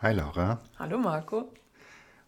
[0.00, 0.62] Hi Laura.
[0.78, 1.52] Hallo Marco.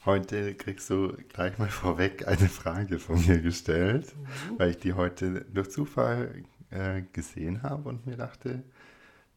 [0.05, 4.58] Heute kriegst du gleich mal vorweg eine Frage von mir gestellt, mhm.
[4.58, 8.64] weil ich die heute durch Zufall äh, gesehen habe und mir dachte,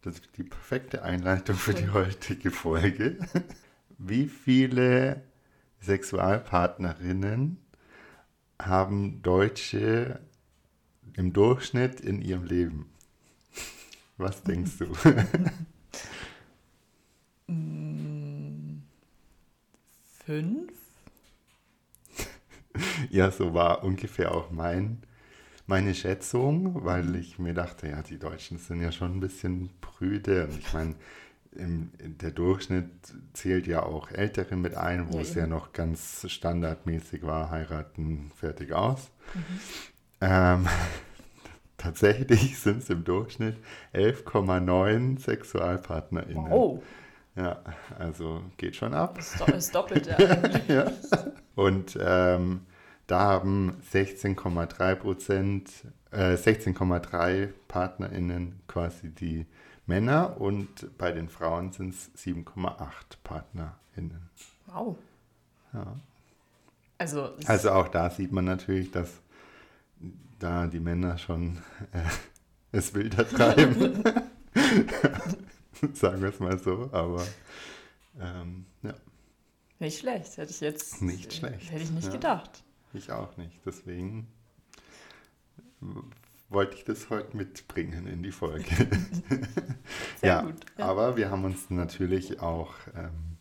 [0.01, 3.19] das ist die perfekte Einleitung für die heutige Folge.
[3.99, 5.21] Wie viele
[5.81, 7.59] Sexualpartnerinnen
[8.59, 10.21] haben Deutsche
[11.15, 12.89] im Durchschnitt in ihrem Leben?
[14.17, 14.87] Was denkst du?
[20.25, 20.71] Fünf?
[23.09, 25.03] ja, so war ungefähr auch mein,
[25.67, 30.47] meine Schätzung, weil ich mir dachte, ja, die Deutschen sind ja schon ein bisschen prüde.
[30.47, 30.95] Und ich meine,
[31.55, 32.89] der Durchschnitt
[33.33, 38.31] zählt ja auch Ältere mit ein, wo ja, es ja noch ganz standardmäßig war, heiraten,
[38.35, 39.11] fertig aus.
[39.33, 39.41] Mhm.
[40.21, 40.67] Ähm,
[41.77, 43.57] tatsächlich sind es im Durchschnitt
[43.93, 46.51] 11,9 SexualpartnerInnen.
[46.51, 46.81] Oh.
[47.35, 47.61] Ja,
[47.97, 49.15] also geht schon ab.
[49.15, 50.17] Das ist doppelt, ja.
[50.67, 50.91] ja.
[51.55, 52.61] Und ähm,
[53.07, 55.69] da haben 16,3 Prozent,
[56.11, 59.45] äh, 16,3 PartnerInnen quasi die
[59.85, 62.87] Männer und bei den Frauen sind es 7,8
[63.23, 64.29] PartnerInnen.
[64.67, 64.97] Wow.
[65.73, 65.95] Ja.
[66.99, 69.09] Also, also auch da sieht man natürlich, dass
[70.39, 71.57] da die Männer schon
[71.91, 72.03] äh,
[72.71, 74.03] es wilder treiben.
[75.93, 77.25] Sagen wir es mal so, aber
[78.19, 78.93] ähm, ja.
[79.79, 81.01] Nicht schlecht, hätte ich jetzt.
[81.01, 81.71] Nicht schlecht.
[81.71, 82.63] Hätte ich nicht ja, gedacht.
[82.93, 83.59] Ich auch nicht.
[83.65, 84.27] Deswegen
[86.49, 88.65] wollte ich das heute mitbringen in die Folge.
[90.21, 90.65] Sehr ja, gut.
[90.77, 90.85] Ja.
[90.85, 93.37] Aber wir haben uns natürlich auch ähm,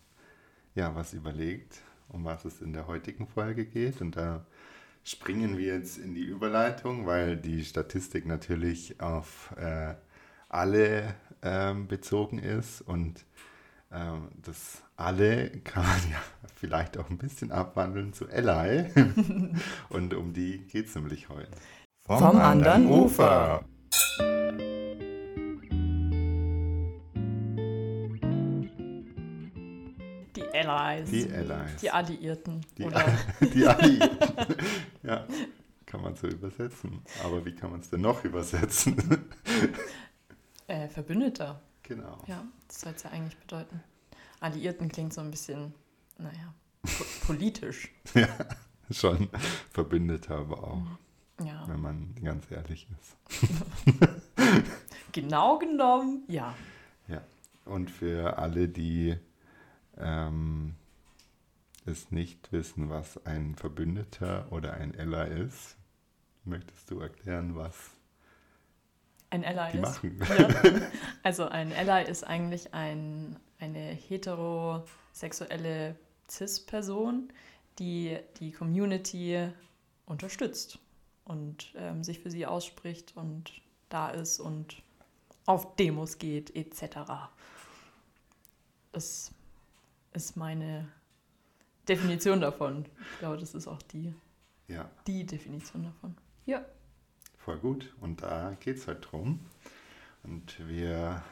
[0.75, 4.01] ja, was überlegt, um was es in der heutigen Folge geht.
[4.01, 4.47] Und da
[5.05, 9.95] springen wir jetzt in die Überleitung, weil die Statistik natürlich auf äh,
[10.49, 13.25] alle ähm, bezogen ist und
[13.93, 16.19] ähm, das alle kann man ja
[16.55, 18.91] vielleicht auch ein bisschen abwandeln zu Ally.
[19.89, 21.51] und um die geht es nämlich heute.
[22.05, 23.65] Vom, Vom anderen Ufer.
[30.37, 31.11] Die Allies.
[31.11, 31.77] Die Allies.
[31.81, 32.61] Die Alliierten.
[32.79, 33.05] Die, oder?
[33.41, 34.57] die Alliierten.
[35.03, 35.27] ja,
[35.87, 37.03] kann man so übersetzen.
[37.25, 38.97] Aber wie kann man es denn noch übersetzen?
[40.73, 41.61] Äh, Verbündeter.
[41.83, 42.19] Genau.
[42.27, 43.83] Ja, das soll es ja eigentlich bedeuten.
[44.41, 45.75] Alliierten klingt so ein bisschen,
[46.19, 47.93] naja, po politisch.
[48.15, 48.29] ja,
[48.91, 49.29] schon
[49.71, 50.77] Verbündeter, aber auch.
[50.77, 50.99] Mhm.
[51.45, 51.67] Ja.
[51.67, 53.17] Wenn man ganz ehrlich ist.
[55.13, 56.55] genau genommen, ja.
[57.09, 57.21] Ja.
[57.65, 59.17] Und für alle, die
[59.97, 60.75] ähm,
[61.85, 65.77] es nicht wissen, was ein Verbündeter oder ein Ally ist,
[66.45, 67.77] möchtest du erklären, was
[69.33, 69.83] ein Ally ist?
[69.83, 70.21] machen?
[70.39, 70.49] Ja.
[71.23, 75.97] Also ein Ally ist eigentlich ein, eine heterosexuelle
[76.29, 77.33] Cis-Person,
[77.79, 79.49] die die Community
[80.07, 80.79] unterstützt
[81.25, 84.83] und ähm, sich für sie ausspricht und da ist und
[85.47, 87.31] auf Demos geht etc.
[88.93, 89.33] Das
[90.13, 90.89] ist meine
[91.89, 92.87] Definition davon.
[93.13, 94.15] Ich glaube, das ist auch die,
[94.69, 94.91] ja.
[95.07, 96.17] die Definition davon.
[96.47, 96.65] Ja.
[97.45, 97.95] Voll gut.
[98.01, 99.41] Und da geht es halt drum.
[100.23, 101.23] Und wir,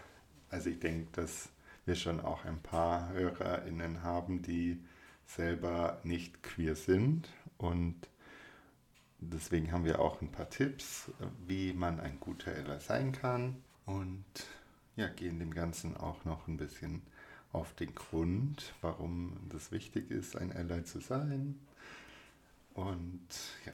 [0.51, 1.49] also ich denke, dass
[1.87, 4.79] wir schon auch ein paar HörerInnen haben, die
[5.27, 7.29] selber nicht queer sind
[7.59, 8.09] und
[9.21, 11.11] Deswegen haben wir auch ein paar Tipps,
[11.47, 14.25] wie man ein guter Ally sein kann und
[14.97, 17.03] ja, gehen dem Ganzen auch noch ein bisschen
[17.53, 21.61] auf den Grund, warum das wichtig ist, ein Ally zu sein.
[22.73, 23.21] Und
[23.67, 23.73] ja.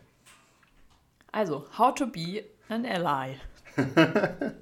[1.37, 3.37] Also, How to be an Ally.
[3.77, 4.55] da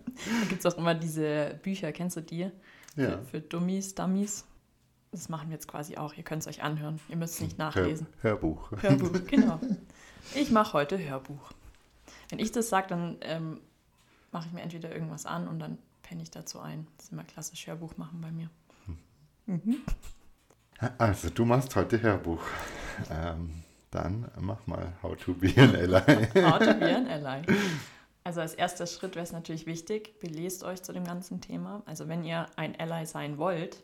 [0.48, 2.50] gibt es auch immer diese Bücher, kennst du die?
[2.96, 3.10] Ja.
[3.10, 4.44] Für, für Dummies, Dummies.
[5.12, 6.14] Das machen wir jetzt quasi auch.
[6.14, 6.98] Ihr könnt es euch anhören.
[7.08, 8.08] Ihr müsst es nicht nachlesen.
[8.22, 8.72] Hör, Hörbuch.
[8.82, 9.60] Hörbuch, genau.
[10.34, 11.52] Ich mache heute Hörbuch.
[12.30, 13.60] Wenn ich das sage, dann ähm,
[14.32, 16.88] mache ich mir entweder irgendwas an und dann penne ich dazu ein.
[16.96, 18.50] Das ist immer klassisch Hörbuch machen bei mir.
[19.46, 19.76] Mhm.
[20.98, 22.42] Also, du machst heute Hörbuch.
[23.12, 23.63] Ähm,
[23.94, 26.28] dann mach mal How to be an Ally.
[26.34, 27.42] How to be an Ally.
[28.24, 31.82] Also als erster Schritt wäre es natürlich wichtig, belest euch zu dem ganzen Thema.
[31.86, 33.82] Also wenn ihr ein Ally sein wollt,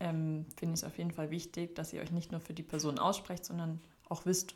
[0.00, 2.62] ähm, finde ich es auf jeden Fall wichtig, dass ihr euch nicht nur für die
[2.62, 4.54] Person aussprecht, sondern auch wisst,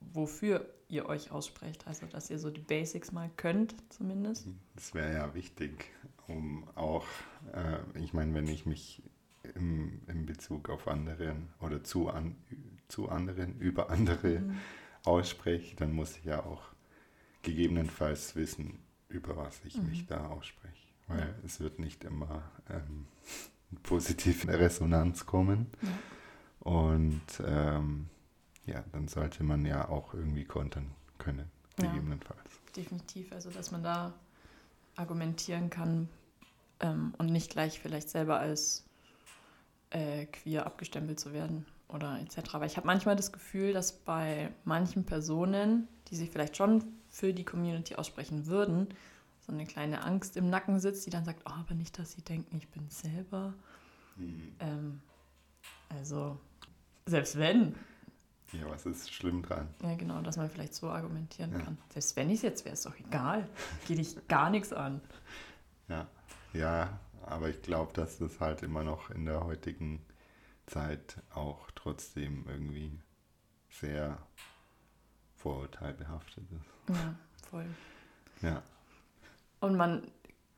[0.00, 1.86] wofür ihr euch aussprecht.
[1.86, 4.48] Also, dass ihr so die Basics mal könnt, zumindest.
[4.74, 5.86] Das wäre ja wichtig,
[6.26, 7.06] um auch,
[7.52, 9.02] äh, ich meine, wenn ich mich
[9.54, 12.36] im, im Bezug auf anderen oder zu, an,
[12.90, 14.56] zu anderen, über andere mhm.
[15.04, 16.62] ausspreche, dann muss ich ja auch
[17.42, 18.78] gegebenenfalls wissen,
[19.08, 19.88] über was ich mhm.
[19.88, 20.88] mich da ausspreche.
[21.06, 21.34] Weil ja.
[21.44, 23.06] es wird nicht immer ähm,
[23.82, 25.66] positive Resonanz kommen.
[25.82, 25.88] Ja.
[26.60, 28.08] Und ähm,
[28.66, 31.50] ja, dann sollte man ja auch irgendwie kontern können,
[31.80, 31.88] Ja.
[31.88, 32.60] gegebenenfalls.
[32.76, 33.32] Definitiv.
[33.32, 34.12] Also, dass man da
[34.96, 36.08] argumentieren kann
[36.80, 38.84] ähm, und nicht gleich vielleicht selber als
[39.90, 42.54] äh, queer abgestempelt zu werden oder etc.
[42.54, 47.32] Aber ich habe manchmal das Gefühl, dass bei manchen Personen, die sich vielleicht schon für
[47.32, 48.88] die Community aussprechen würden,
[49.46, 52.22] so eine kleine Angst im Nacken sitzt, die dann sagt, oh, aber nicht, dass sie
[52.22, 53.54] denken, ich bin selber.
[54.60, 55.00] Ähm,
[55.88, 56.38] also,
[57.06, 57.74] selbst wenn,
[58.52, 59.68] Ja, was ist schlimm dran?
[59.82, 61.58] ja genau, dass man vielleicht so argumentieren Ja.
[61.60, 61.78] kann.
[61.92, 63.48] Selbst wenn ich es jetzt wäre, ist doch egal.
[63.86, 65.00] Geht dich gar nichts an.
[65.88, 66.06] Ja,
[66.52, 70.00] ja aber ich glaube, dass das halt immer noch in der heutigen
[70.70, 73.00] Zeit auch trotzdem irgendwie
[73.70, 74.18] sehr
[75.36, 76.96] vorurteilbehaftet ist.
[76.96, 77.14] Ja,
[77.48, 77.66] voll.
[78.42, 78.62] Ja,
[79.60, 80.10] Und man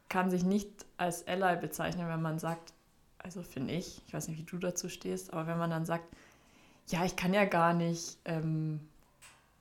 [0.08, 2.72] kann sich nicht als Ally bezeichnen, wenn man sagt,
[3.18, 6.04] also finde ich, ich weiß nicht, wie du dazu stehst, aber wenn man dann sagt,
[6.88, 8.80] ja, ich kann ja gar nicht ähm,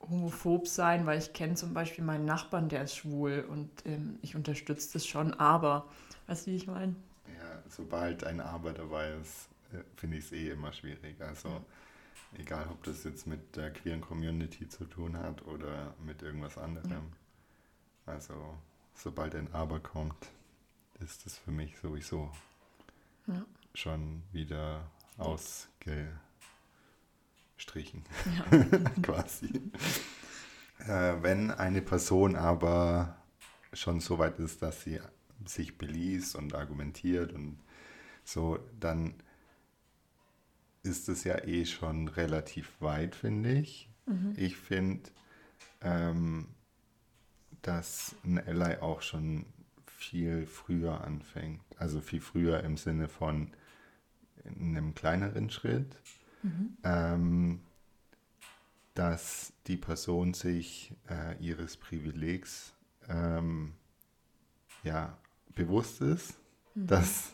[0.00, 4.36] homophob sein, weil ich kenne zum Beispiel meinen Nachbarn, der ist schwul und ähm, ich
[4.36, 5.88] unterstütze das schon, aber,
[6.26, 6.96] weißt du, wie ich meine?
[7.26, 9.48] ja sobald ein Aber dabei ist,
[9.96, 11.20] finde ich es eh immer schwierig.
[11.20, 11.64] Also Ja.
[12.38, 16.90] egal, ob das jetzt mit der queeren Community zu tun hat oder mit irgendwas anderem.
[16.90, 18.12] Ja.
[18.12, 18.56] Also
[18.94, 20.28] sobald ein Aber kommt,
[21.00, 22.30] ist das für mich sowieso
[23.26, 23.44] Ja.
[23.74, 26.18] schon wieder ausgestrichen.
[29.02, 29.70] Quasi.
[30.80, 33.16] Äh, wenn eine Person aber
[33.72, 35.00] schon so weit ist, dass sie
[35.46, 37.58] sich beliest und argumentiert und
[38.24, 39.14] so, dann
[40.82, 43.88] ist es ja eh schon relativ weit, finde ich.
[44.06, 44.32] Mhm.
[44.36, 45.10] Ich finde,
[45.80, 46.48] ähm,
[47.62, 49.46] dass ein Ally auch schon
[49.86, 51.62] viel früher anfängt.
[51.78, 53.52] Also viel früher im Sinne von
[54.44, 55.96] in einem kleineren Schritt
[56.42, 56.76] Mhm.
[56.82, 57.60] ähm,
[58.94, 62.74] dass die Person sich äh, ihres Privilegs
[63.08, 63.74] ähm,
[64.82, 65.16] ja,
[65.54, 66.34] bewusst ist,
[66.74, 66.86] Mhm.
[66.86, 67.32] dass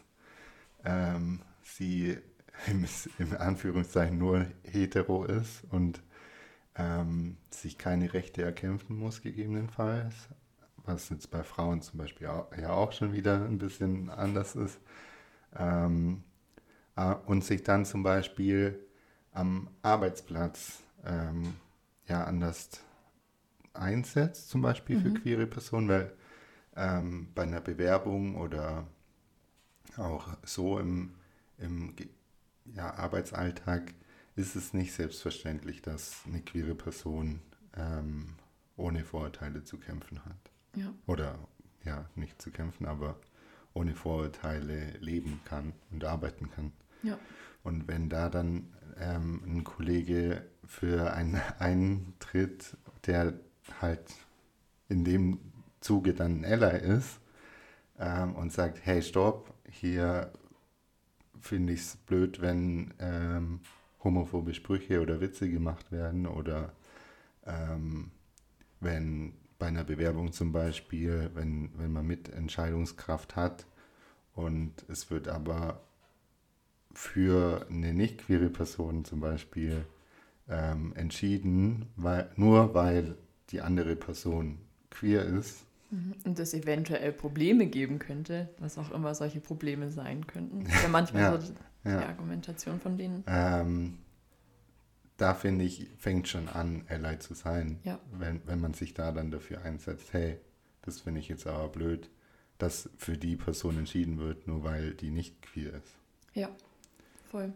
[0.85, 2.19] ähm, sie
[2.67, 2.85] im,
[3.19, 6.03] im Anführungszeichen nur hetero ist und
[6.77, 10.15] ähm, sich keine Rechte erkämpfen muss, gegebenenfalls.
[10.85, 14.81] Was jetzt bei Frauen zum Beispiel auch, ja auch schon wieder ein bisschen anders ist.
[15.57, 16.25] Ähm,
[16.97, 18.81] äh, und sich dann zum Beispiel
[19.33, 21.57] am Arbeitsplatz ähm,
[22.09, 22.71] ja anders
[23.75, 25.13] einsetzt, zum Beispiel für Mhm.
[25.13, 26.13] queere Personen, weil
[26.77, 28.87] ähm, bei einer Bewerbung oder
[29.97, 31.15] auch so im,
[31.59, 31.95] im
[32.75, 33.95] ja, Arbeitsalltag
[34.37, 37.41] ist es nicht selbstverständlich, dass eine queere Person
[37.77, 38.35] ähm,
[38.77, 40.53] ohne Vorurteile zu kämpfen hat.
[40.77, 40.93] Ja.
[41.07, 41.39] Oder
[41.85, 43.19] ja, nicht zu kämpfen, aber
[43.75, 46.73] ohne Vorurteile leben kann und arbeiten kann.
[47.03, 47.19] Ja.
[47.63, 52.77] Und wenn da dann ähm, ein Kollege für einen eintritt,
[53.07, 53.35] der
[53.81, 54.15] halt
[54.89, 55.41] in dem
[55.81, 57.21] Zuge dann ein Ally ist
[57.99, 60.33] ähm, und sagt, hey, stopp, hier
[61.41, 63.61] finde ich es blöd, wenn ähm,
[64.03, 66.73] homophobe Sprüche oder Witze gemacht werden oder
[67.47, 68.11] ähm,
[68.81, 73.67] wenn bei einer Bewerbung zum Beispiel, wenn, wenn man Mitentscheidungskraft hat
[74.35, 75.81] und es wird aber
[76.93, 79.85] für eine nicht queere Person zum Beispiel
[80.49, 83.17] ähm, entschieden, weil, nur weil
[83.51, 84.59] die andere Person
[84.91, 85.65] queer ist.
[85.91, 90.65] Und es eventuell Probleme geben könnte, was auch immer solche Probleme sein könnten.
[90.65, 91.53] Das ist ja manchmal Ja, so
[91.85, 92.07] die, Ja.
[92.07, 93.25] Argumentation von denen.
[93.27, 93.99] Ähm,
[95.17, 97.99] da finde ich, fängt schon an, Ally zu sein, Ja.
[98.13, 100.39] wenn, wenn man sich da dann dafür einsetzt, hey,
[100.83, 102.11] das finde ich jetzt aber blöd,
[102.59, 105.95] dass für die Person entschieden wird, nur weil die nicht queer ist.
[106.35, 106.51] Ja,
[107.31, 107.53] voll.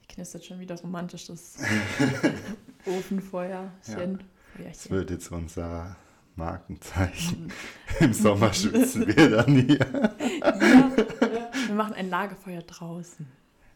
[0.00, 1.58] Hier knistert schon wieder romantisch das
[2.86, 4.18] Ofenfeuerchen.
[4.18, 4.90] Das Feuerchen.
[4.90, 5.96] wird jetzt unser
[6.38, 7.52] Markenzeichen.
[8.00, 9.78] Im Sommer schwitzen wir dann hier.
[9.80, 11.50] ja.
[11.66, 13.26] Wir machen ein Lagerfeuer draußen.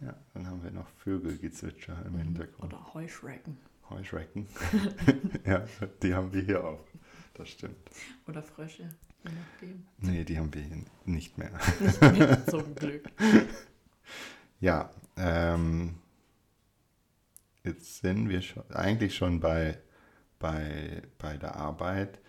[0.00, 2.72] Ja, dann haben wir noch Vögelgezwitscher im Hintergrund.
[2.72, 3.58] Oder Heuschrecken.
[3.90, 4.46] Heuschrecken.
[5.46, 5.64] ja,
[6.02, 6.84] die haben wir hier auch.
[7.34, 7.76] Das stimmt.
[8.26, 8.88] Oder Frösche,
[9.24, 9.86] je nachdem.
[9.98, 11.50] Nee, die haben wir hier nicht mehr.
[11.80, 13.04] Nicht mehr, zum Glück.
[14.60, 15.96] Ja, ähm,
[17.64, 19.78] jetzt sind wir schon, eigentlich schon bei,
[20.38, 22.20] bei, bei der Arbeit.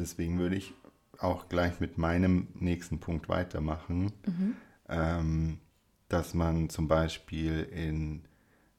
[0.00, 0.74] Deswegen würde ich
[1.18, 4.54] auch gleich mit meinem nächsten Punkt weitermachen, Mhm.
[4.88, 5.58] ähm,
[6.08, 8.22] dass man zum Beispiel in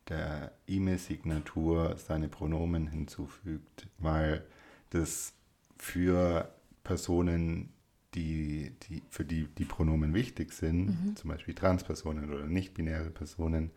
[0.10, 4.44] der E-Mail-Signatur seine Pronomen hinzufügt, weil
[4.90, 5.34] das
[5.78, 7.72] für Personen,
[8.16, 11.16] die, die, für die die Pronomen wichtig sind, mhm.
[11.16, 13.72] zum Beispiel Transpersonen oder nicht-binäre Personen,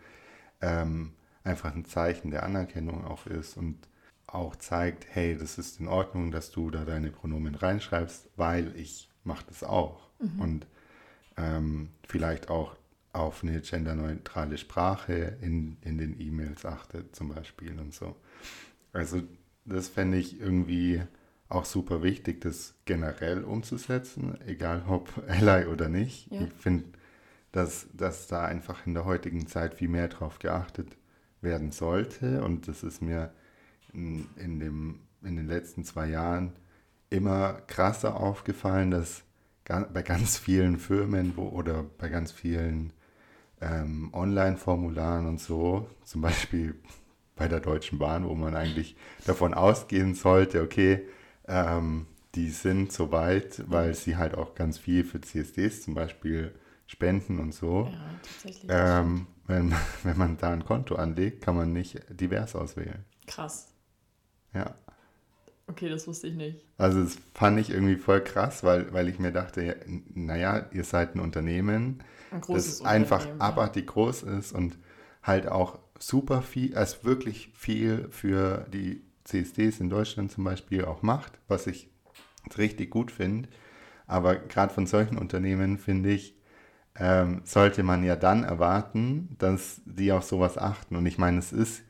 [0.60, 1.12] ähm,
[1.44, 3.76] einfach ein Zeichen der Anerkennung auch ist und
[4.34, 9.08] auch zeigt, hey, das ist in Ordnung, dass du da deine Pronomen reinschreibst, weil ich
[9.22, 10.08] mache das auch.
[10.18, 10.40] Mhm.
[10.40, 10.66] Und
[11.36, 12.76] ähm, vielleicht auch
[13.12, 18.16] auf eine genderneutrale Sprache in, in den E-Mails achtet zum Beispiel und so.
[18.92, 19.22] Also
[19.64, 21.02] das fände ich irgendwie
[21.48, 26.30] auch super wichtig, das generell umzusetzen, egal ob Ally oder nicht.
[26.32, 26.42] Ja.
[26.42, 26.86] Ich finde,
[27.52, 30.96] dass, dass da einfach in der heutigen Zeit viel mehr drauf geachtet
[31.40, 33.32] werden sollte und das ist mir
[33.94, 36.52] in, in, dem, in den letzten zwei Jahren
[37.10, 39.22] immer krasser aufgefallen, dass
[39.64, 42.92] bei ganz vielen Firmen wo, oder bei ganz vielen
[43.60, 46.74] ähm, Online-Formularen und so, zum Beispiel
[47.36, 48.96] bei der Deutschen Bahn, wo man eigentlich
[49.26, 51.06] davon ausgehen sollte, okay,
[51.48, 56.54] ähm, die sind so weit, weil sie halt auch ganz viel für CSDs zum Beispiel
[56.86, 57.88] spenden und so.
[57.90, 58.70] Ja, tatsächlich.
[58.72, 63.04] Ähm, wenn, wenn man da ein Konto anlegt, kann man nicht divers auswählen.
[63.26, 63.73] Krass.
[64.54, 64.74] Ja.
[65.66, 66.64] Okay, das wusste ich nicht.
[66.76, 69.76] Also das fand ich irgendwie voll krass, weil, weil ich mir dachte,
[70.14, 74.78] naja, ihr seid ein Unternehmen, ein das einfach abartig groß ist und
[75.22, 81.02] halt auch super viel, also wirklich viel für die CSDs in Deutschland zum Beispiel auch
[81.02, 81.88] macht, was ich
[82.58, 83.48] richtig gut finde.
[84.06, 86.36] Aber gerade von solchen Unternehmen finde ich,
[86.96, 90.96] ähm, sollte man ja dann erwarten, dass die auf sowas achten.
[90.96, 91.82] Und ich meine, es ist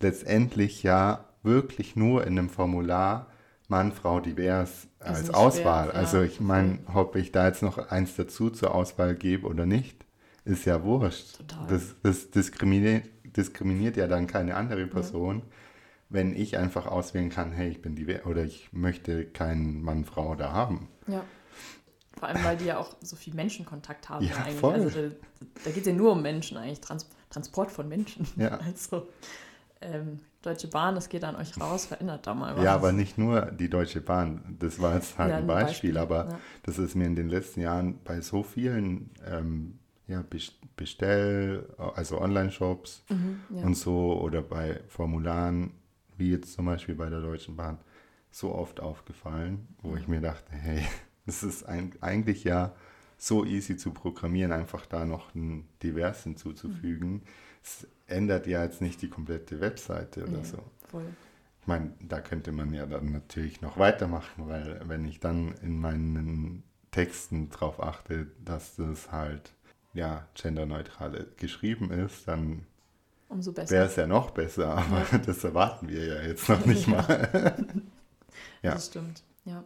[0.00, 3.28] letztendlich ja wirklich nur in einem Formular
[3.68, 5.90] Mann, Frau, divers als Auswahl.
[5.90, 9.66] Schwer, also ich meine, ob ich da jetzt noch eins dazu zur Auswahl gebe oder
[9.66, 10.04] nicht,
[10.44, 11.38] ist ja wurscht.
[11.38, 11.66] Total.
[11.66, 15.38] Das, das diskriminiert, diskriminiert ja dann keine andere Person.
[15.38, 15.42] Ja
[16.08, 20.34] wenn ich einfach auswählen kann, hey, ich bin die oder ich möchte keinen Mann, Frau
[20.34, 20.88] da haben.
[21.06, 21.24] Ja.
[22.18, 24.24] Vor allem, weil die ja auch so viel Menschenkontakt haben.
[24.24, 24.56] Ja, eigentlich.
[24.56, 24.74] Voll.
[24.74, 25.14] Also da,
[25.64, 28.26] da geht es ja nur um Menschen eigentlich, Trans Transport von Menschen.
[28.36, 28.58] Ja.
[28.64, 29.08] Also
[29.82, 32.64] ähm, Deutsche Bahn, das geht an euch raus, verändert da mal was.
[32.64, 34.56] Ja, aber nicht nur die Deutsche Bahn.
[34.58, 36.38] Das war jetzt halt ja, ein Beispiel, Beispiel aber ja.
[36.62, 40.24] das ist mir in den letzten Jahren bei so vielen ähm, ja,
[40.76, 43.62] Bestell, also Online-Shops mhm, ja.
[43.64, 45.72] und so oder bei Formularen
[46.18, 47.78] wie jetzt zum Beispiel bei der Deutschen Bahn,
[48.30, 50.82] so oft aufgefallen, wo ich mir dachte, hey,
[51.26, 52.74] es ist ein, eigentlich ja
[53.18, 57.12] so easy zu programmieren, einfach da noch ein Divers hinzuzufügen.
[57.12, 57.22] Mhm.
[57.62, 60.58] Es ändert ja jetzt nicht die komplette Webseite oder ja, so.
[60.88, 61.06] Voll.
[61.60, 65.80] Ich meine, da könnte man ja dann natürlich noch weitermachen, weil wenn ich dann in
[65.80, 69.52] meinen Texten darauf achte, dass das halt
[69.92, 72.66] ja genderneutral geschrieben ist, dann
[73.28, 73.74] umso besser.
[73.74, 75.18] Wäre es ja noch besser, aber ja.
[75.26, 77.56] das erwarten wir ja jetzt noch nicht mal.
[78.62, 78.74] ja.
[78.74, 79.64] Das stimmt, ja.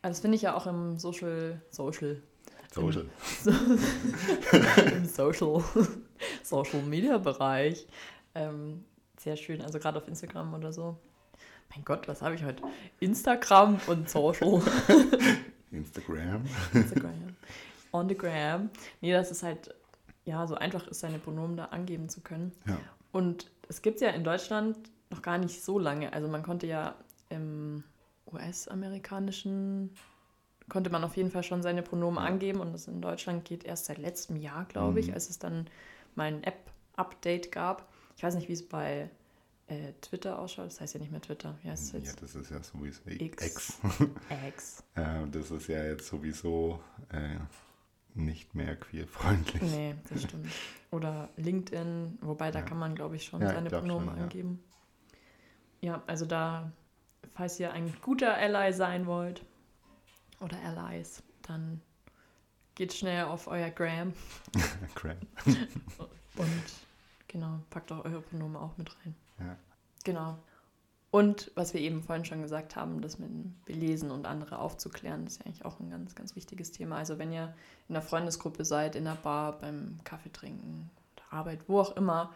[0.00, 2.22] Also das finde ich ja auch im Social, Social.
[2.72, 3.06] Social.
[3.44, 5.62] Im, im Social,
[6.44, 7.86] Social Media Bereich.
[8.34, 8.84] Ähm,
[9.18, 10.96] sehr schön, also gerade auf Instagram oder so.
[11.74, 12.62] Mein Gott, was habe ich heute?
[13.00, 14.62] Instagram und Social.
[15.70, 16.44] Instagram.
[16.72, 17.36] Instagram.
[17.92, 18.70] On the gram.
[19.00, 19.74] Nee, das ist halt
[20.24, 22.52] ja, so einfach ist, seine Pronomen da angeben zu können.
[22.66, 22.78] Ja.
[23.12, 24.76] Und es gibt es ja in Deutschland
[25.10, 26.12] noch gar nicht so lange.
[26.12, 26.94] Also man konnte ja
[27.28, 27.84] im
[28.32, 29.90] US-amerikanischen,
[30.68, 33.84] konnte man auf jeden Fall schon seine Pronomen angeben und das in Deutschland geht erst
[33.84, 35.14] seit letztem Jahr, glaube ich, mhm.
[35.14, 35.66] als es dann
[36.16, 37.88] mal ein App-Update gab.
[38.16, 39.10] Ich weiß nicht, wie es bei
[39.66, 40.66] äh, Twitter ausschaut.
[40.66, 41.56] Das heißt ja nicht mehr Twitter.
[41.62, 42.06] Wie heißt es jetzt?
[42.06, 43.46] Ja, das ist ja sowieso X.
[43.46, 43.78] X.
[44.48, 44.84] X.
[44.94, 46.80] äh, das ist ja jetzt sowieso
[47.10, 47.38] äh,
[48.14, 49.62] nicht mehr queerfreundlich.
[49.62, 50.46] Nee, das stimmt.
[50.90, 52.64] Oder LinkedIn, wobei da ja.
[52.64, 54.64] kann man, glaube ich, schon ja, seine Pronomen schon, angeben.
[55.80, 55.94] Ja.
[55.94, 56.70] ja, also da,
[57.34, 59.44] falls ihr ein guter Ally sein wollt
[60.40, 61.80] oder Allies, dann
[62.74, 64.12] geht schnell auf euer Gram.
[64.94, 65.16] Gram.
[65.46, 66.62] Und
[67.28, 69.14] genau, packt auch eure Pronomen auch mit rein.
[69.38, 69.56] Ja.
[70.04, 70.38] Genau.
[71.10, 75.26] Und was wir eben vorhin schon gesagt haben, das mit dem Belesen und andere aufzuklären,
[75.26, 76.96] ist ja eigentlich auch ein ganz, ganz wichtiges Thema.
[76.96, 77.54] Also wenn ihr
[77.88, 80.90] in einer Freundesgruppe seid, in der Bar, beim Kaffee trinken,
[81.30, 82.32] Arbeit, wo auch immer,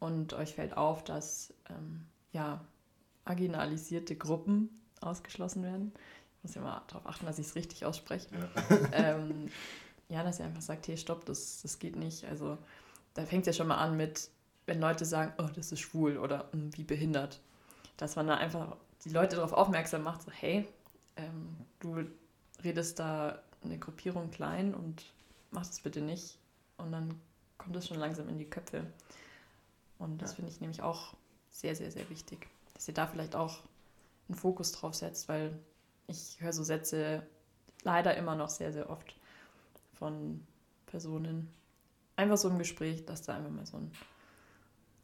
[0.00, 2.60] und euch fällt auf, dass ähm, ja,
[3.24, 4.68] marginalisierte Gruppen
[5.00, 5.92] ausgeschlossen werden.
[6.42, 8.28] Ich muss ja mal darauf achten, dass ich es richtig ausspreche.
[8.34, 8.76] Ja.
[8.92, 9.48] ähm,
[10.08, 12.24] ja, dass ihr einfach sagt, hey, stopp, das, das geht nicht.
[12.24, 12.58] Also
[13.14, 14.28] da fängt es ja schon mal an mit,
[14.66, 17.40] wenn Leute sagen, oh, das ist schwul oder hm, wie behindert
[18.02, 20.66] dass man da einfach die Leute darauf aufmerksam macht, so hey,
[21.16, 22.04] ähm, du
[22.64, 25.04] redest da eine Gruppierung klein und
[25.52, 26.36] mach das bitte nicht.
[26.78, 27.20] Und dann
[27.58, 28.84] kommt es schon langsam in die Köpfe.
[29.98, 30.36] Und das ja.
[30.36, 31.14] finde ich nämlich auch
[31.50, 33.60] sehr, sehr, sehr wichtig, dass ihr da vielleicht auch
[34.28, 35.56] einen Fokus drauf setzt, weil
[36.12, 37.26] ich höre so Sätze,
[37.82, 39.14] leider immer noch sehr, sehr oft
[39.94, 40.46] von
[40.86, 41.48] Personen.
[42.16, 43.90] Einfach so im Gespräch, dass da einfach mal so ein,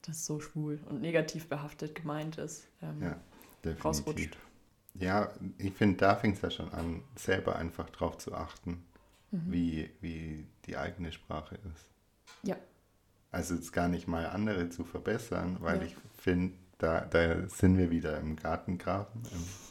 [0.02, 3.20] das so schwul und negativ behaftet gemeint ist, ähm, Ja,
[3.64, 3.84] definitiv.
[3.84, 4.36] rausrutscht.
[4.94, 8.84] Ja, ich finde, da fängt es ja schon an, selber einfach drauf zu achten,
[9.30, 9.52] Mhm.
[9.52, 11.88] wie, wie die eigene Sprache ist.
[12.42, 12.56] Ja.
[13.30, 15.82] Also jetzt gar nicht mal andere zu verbessern, weil Ja.
[15.84, 19.22] ich finde, da, da sind wir wieder im Gartengraben,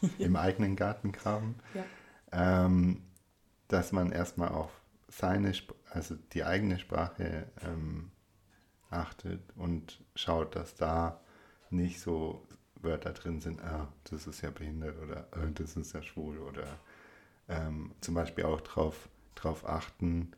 [0.02, 1.84] im, im eigenen Gartengraben, Ja.
[2.32, 3.02] ähm,
[3.68, 4.70] dass man erstmal auf
[5.08, 5.52] seine,
[5.90, 8.10] also die eigene Sprache ähm,
[8.90, 11.20] achtet und schaut, dass da
[11.70, 12.46] nicht so
[12.80, 16.66] Wörter drin sind, ah, das ist ja behindert oder äh, das ist ja schwul oder
[17.48, 20.32] ähm, zum Beispiel auch drauf, drauf achten,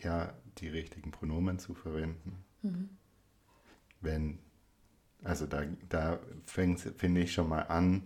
[0.00, 2.44] ja, die richtigen Pronomen zu verwenden.
[2.62, 2.88] Mhm.
[4.00, 4.38] Wenn,
[5.24, 8.02] also da, da fängt finde ich schon mal an,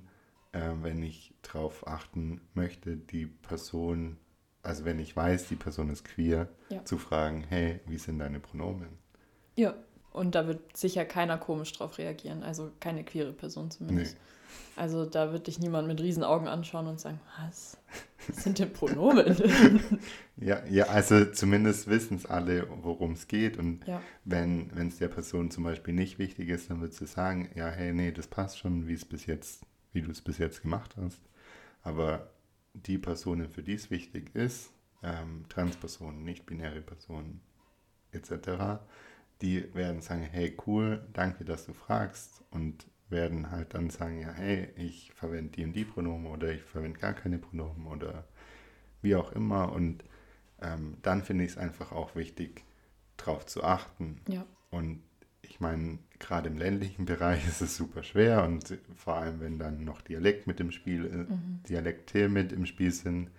[0.53, 4.17] äh, wenn ich drauf achten möchte, die Person,
[4.63, 6.85] also wenn ich weiß, die Person ist queer, Ja.
[6.85, 8.89] zu fragen, hey, wie sind deine Pronomen?
[9.57, 9.75] Ja,
[10.13, 14.17] und da wird sicher keiner komisch drauf reagieren, also keine queere Person zumindest.
[14.77, 17.79] Also da wird dich niemand mit riesen Augen anschauen und sagen, was?
[18.27, 19.37] Was sind denn Pronomen?
[20.41, 23.57] Ja, ja, also zumindest wissen es alle, worum es geht.
[23.59, 27.51] Und ja, wenn es der Person zum Beispiel nicht wichtig ist, dann wird sie sagen,
[27.57, 30.63] ja, hey, nee, das passt schon, wie es bis jetzt, wie du es bis jetzt
[30.63, 31.21] gemacht hast.
[31.83, 32.31] Aber
[32.73, 34.71] die Personen, für die es wichtig ist,
[35.03, 37.41] ähm, Transpersonen, nicht-binäre Personen
[38.13, 38.81] etc.,
[39.41, 44.33] die werden sagen, hey, cool, danke, dass du fragst und werden halt dann sagen, ja,
[44.33, 48.25] hey, ich verwende die und die Pronomen oder ich verwende gar keine Pronomen oder
[49.03, 50.05] wie auch immer und
[50.61, 52.65] ähm, dann finde ich es einfach auch wichtig,
[53.17, 54.21] darauf zu achten.
[54.29, 55.03] ja, Und
[55.43, 59.85] ich meine, gerade im ländlichen Bereich ist es super schwer und vor allem, wenn dann
[59.85, 61.61] noch Dialekt mit im Spiel, äh, mhm.
[61.69, 63.31] Dialekte mit im Spiel sind,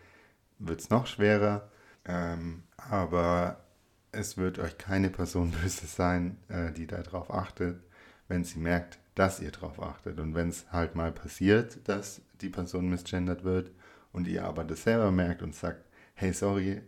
[0.59, 1.69] wird es noch schwerer.
[2.05, 3.63] Ähm, aber
[4.11, 7.81] es wird euch keine Person böse sein, äh, die darauf achtet,
[8.29, 10.19] wenn sie merkt, dass ihr darauf achtet.
[10.19, 13.71] Und wenn es halt mal passiert, dass die Person misgendert wird
[14.13, 16.81] und ihr aber das selber merkt und sagt, hey, sorry,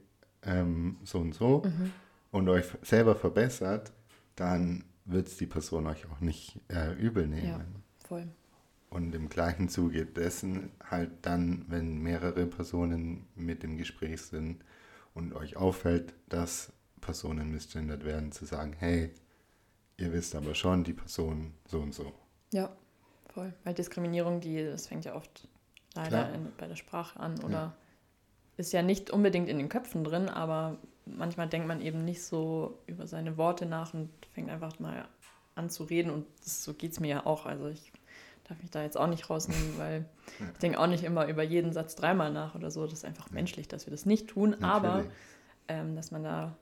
[0.44, 1.92] ähm, so und so, Mhm.
[2.32, 3.92] und euch selber verbessert,
[4.38, 7.48] dann wird es die Person euch auch nicht äh, übel nehmen.
[7.48, 7.66] Ja.
[8.08, 8.28] voll.
[8.90, 14.64] Und im gleichen Zuge dessen halt dann, wenn mehrere Personen mit im Gespräch sind
[15.14, 19.12] und euch auffällt, dass Personen misgendert werden, zu sagen, hey,
[20.02, 22.12] ihr wisst aber schon, die Person so und so.
[22.52, 22.70] Ja,
[23.34, 23.54] voll.
[23.64, 25.48] Weil Diskriminierung, die, das fängt ja oft
[25.96, 27.74] leider in, bei der Sprache an oder Ja.
[28.58, 32.78] ist ja nicht unbedingt in den Köpfen drin, aber manchmal denkt man eben nicht so
[32.88, 35.08] über seine Worte nach und fängt einfach mal
[35.56, 37.46] an zu reden und das, so geht es mir ja auch.
[37.46, 37.92] Also ich
[38.48, 40.06] darf mich da jetzt auch nicht rausnehmen, weil
[40.40, 40.46] Ja.
[40.54, 42.84] ich denke auch nicht immer über jeden Satz dreimal nach oder so.
[42.84, 45.12] Das ist einfach menschlich, dass wir das nicht tun, aber Natürlich.
[45.68, 46.56] ähm, dass man da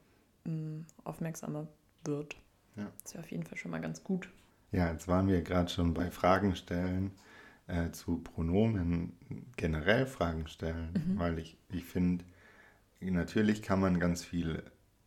[0.45, 1.67] mh, aufmerksamer
[2.03, 2.35] wird.
[2.79, 2.91] Ja.
[3.03, 4.29] Das wäre auf jeden Fall schon mal ganz gut.
[4.71, 7.11] Ja, jetzt waren wir gerade schon bei Fragen stellen
[7.67, 9.13] äh, zu Pronomen,
[9.57, 11.19] generell Fragen stellen, Mhm.
[11.19, 12.23] weil ich, ich finde,
[12.99, 14.63] natürlich kann man ganz viel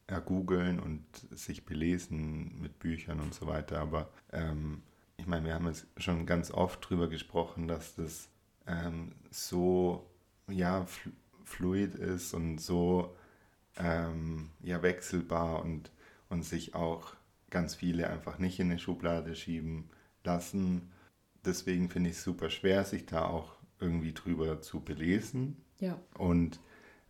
[0.07, 4.83] ergoogeln und sich belesen mit Büchern und so weiter, aber ähm,
[5.17, 8.29] ich meine, wir haben jetzt schon ganz oft drüber gesprochen, dass das
[8.67, 10.11] ähm, so
[10.49, 11.13] ja, fl
[11.45, 13.15] fluid ist und so
[13.77, 15.91] ähm, ja, wechselbar und,
[16.29, 17.15] und sich auch
[17.53, 19.91] ganz viele einfach nicht in eine Schublade schieben
[20.25, 20.91] lassen.
[21.45, 25.57] Deswegen finde ich es super schwer, sich da auch irgendwie drüber zu belesen.
[25.79, 26.59] Ja, Und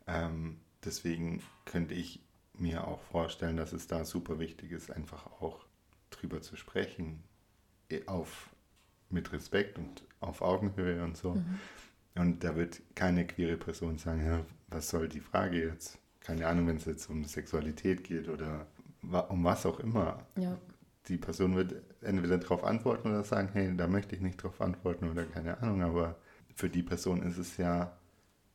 [0.06, 2.20] ähm, deswegen könnte ich
[2.54, 5.64] mir auch vorstellen, dass es da super wichtig ist, einfach auch
[6.10, 7.22] drüber zu sprechen.
[8.06, 8.48] Auf,
[9.10, 11.34] mit Respekt und auf Augenhöhe und so.
[11.34, 11.58] mhm.
[12.14, 15.98] Und da wird keine queere Person sagen, ja, was soll die Frage jetzt?
[16.20, 18.66] Keine Ahnung, wenn es jetzt um Sexualität geht oder
[19.02, 20.24] um was auch immer.
[20.36, 20.56] ja,
[21.08, 25.10] Die Person wird entweder darauf antworten oder sagen, hey, da möchte ich nicht drauf antworten
[25.10, 25.82] oder keine Ahnung.
[25.82, 26.16] Aber
[26.54, 27.96] für die Person ist es ja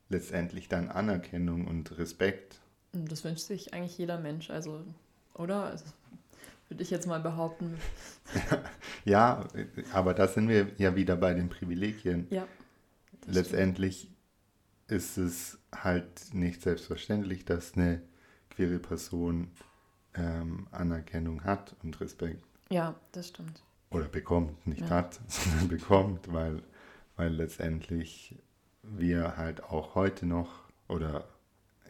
[0.10, 2.60] letztendlich dann Anerkennung und Respekt.
[2.94, 4.84] Das wünscht sich eigentlich jeder Mensch, also,
[5.34, 5.66] oder?
[5.66, 5.86] Also,
[6.70, 7.78] würde ich jetzt mal behaupten.
[9.06, 9.48] Ja,
[9.94, 12.28] aber da sind wir ja wieder bei den Privilegien.
[12.30, 12.46] Ja.
[13.26, 14.10] Letztendlich
[14.88, 18.02] ist es halt nicht selbstverständlich, dass eine
[18.50, 19.52] queere Person
[20.18, 22.44] ähm, Anerkennung hat und Respekt.
[22.70, 23.64] Ja, das stimmt.
[23.92, 24.90] Oder bekommt, nicht Ja.
[24.90, 26.62] hat, sondern bekommt, weil,
[27.16, 28.36] weil letztendlich
[28.84, 30.50] wir halt auch heute noch,
[30.88, 31.28] oder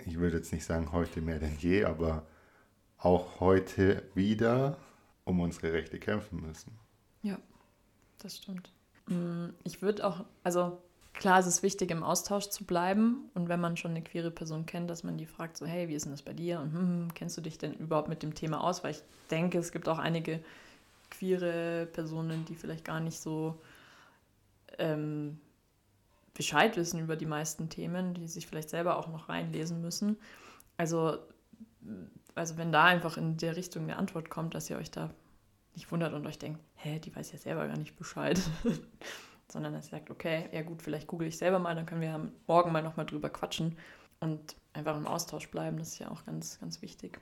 [0.06, 2.26] ich würde jetzt nicht sagen heute mehr denn je, aber
[2.98, 4.78] auch heute wieder
[5.26, 6.78] um unsere Rechte kämpfen müssen.
[8.20, 8.72] Das stimmt.
[9.06, 10.82] Mm, Ich würde auch, also
[11.18, 13.30] klar, es ist wichtig, im Austausch zu bleiben.
[13.34, 15.96] Und wenn man schon eine queere Person kennt, dass man die fragt, so, hey, wie
[15.96, 16.60] ist denn das bei dir?
[16.60, 18.84] Und hm, hm, kennst du dich denn überhaupt mit dem Thema aus?
[18.84, 20.40] Weil ich denke, es gibt auch einige
[21.10, 23.62] queere Personen, die vielleicht gar nicht so
[24.78, 25.40] ähm,
[26.34, 30.18] Bescheid wissen über die meisten Themen, die sich vielleicht selber auch noch reinlesen müssen.
[30.78, 31.18] Also,
[32.36, 35.10] also wenn da einfach in der Richtung eine Antwort kommt, dass ihr euch da
[35.74, 38.40] nicht wundert und euch denkt, hä, die weiß ja selber gar nicht Bescheid.
[39.52, 42.32] Sondern dass ihr sagt, okay, ja gut, vielleicht google ich selber mal, dann können wir
[42.48, 43.78] morgen mal nochmal drüber quatschen
[44.20, 45.78] und einfach im Austausch bleiben.
[45.78, 47.20] Das ist ja auch ganz, ganz wichtig,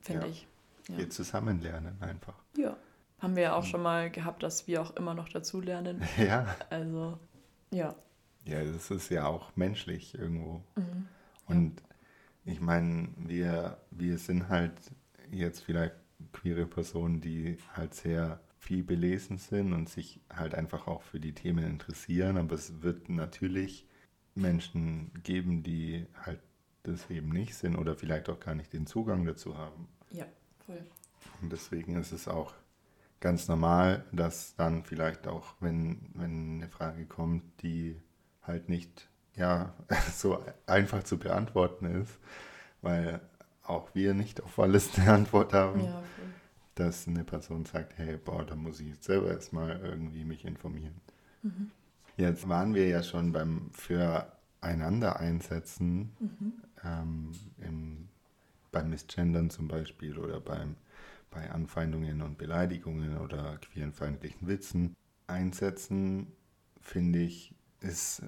[0.00, 0.32] finde Ja.
[0.32, 0.46] ich.
[0.88, 0.98] Ja.
[0.98, 2.34] Wir zusammen lernen einfach.
[2.56, 2.76] Ja.
[3.20, 6.02] Haben wir ja auch schon mal gehabt, dass wir auch immer noch dazulernen.
[6.18, 6.56] Ja.
[6.70, 7.18] Also,
[7.70, 7.94] ja.
[8.44, 10.62] Ja, das ist ja auch menschlich irgendwo.
[10.74, 11.08] Mhm.
[11.46, 11.82] Und
[12.44, 14.72] ich meine, wir, wir sind halt
[15.30, 15.94] jetzt vielleicht
[16.32, 21.34] queere Personen, die halt sehr viel belesen sind und sich halt einfach auch für die
[21.34, 22.36] Themen interessieren.
[22.36, 23.88] Aber es wird natürlich
[24.36, 26.38] Menschen geben, die halt
[26.84, 29.88] das eben nicht sind oder vielleicht auch gar nicht den Zugang dazu haben.
[30.10, 30.26] Ja,
[30.64, 30.84] voll.
[31.40, 32.54] Und deswegen ist es auch
[33.18, 38.00] ganz normal, dass dann vielleicht auch, wenn, wenn eine Frage kommt, die
[38.42, 39.74] halt nicht ja,
[40.12, 42.16] so einfach zu beantworten ist,
[42.80, 43.20] weil
[43.64, 46.26] auch wir nicht auf alles eine Antwort haben, Ja, voll.
[46.74, 51.00] Dass eine Person sagt, hey, boah, da muss ich jetzt selber erstmal irgendwie mich informieren.
[51.42, 51.70] Mhm.
[52.16, 56.52] Jetzt waren wir ja schon beim Füreinander einsetzen, Mhm.
[56.84, 58.08] ähm, im,
[58.70, 60.76] beim Missgendern zum Beispiel oder beim,
[61.30, 64.94] bei Anfeindungen und Beleidigungen oder queerenfeindlichen Witzen.
[65.26, 66.26] Einsetzen,
[66.80, 68.22] finde ich, ist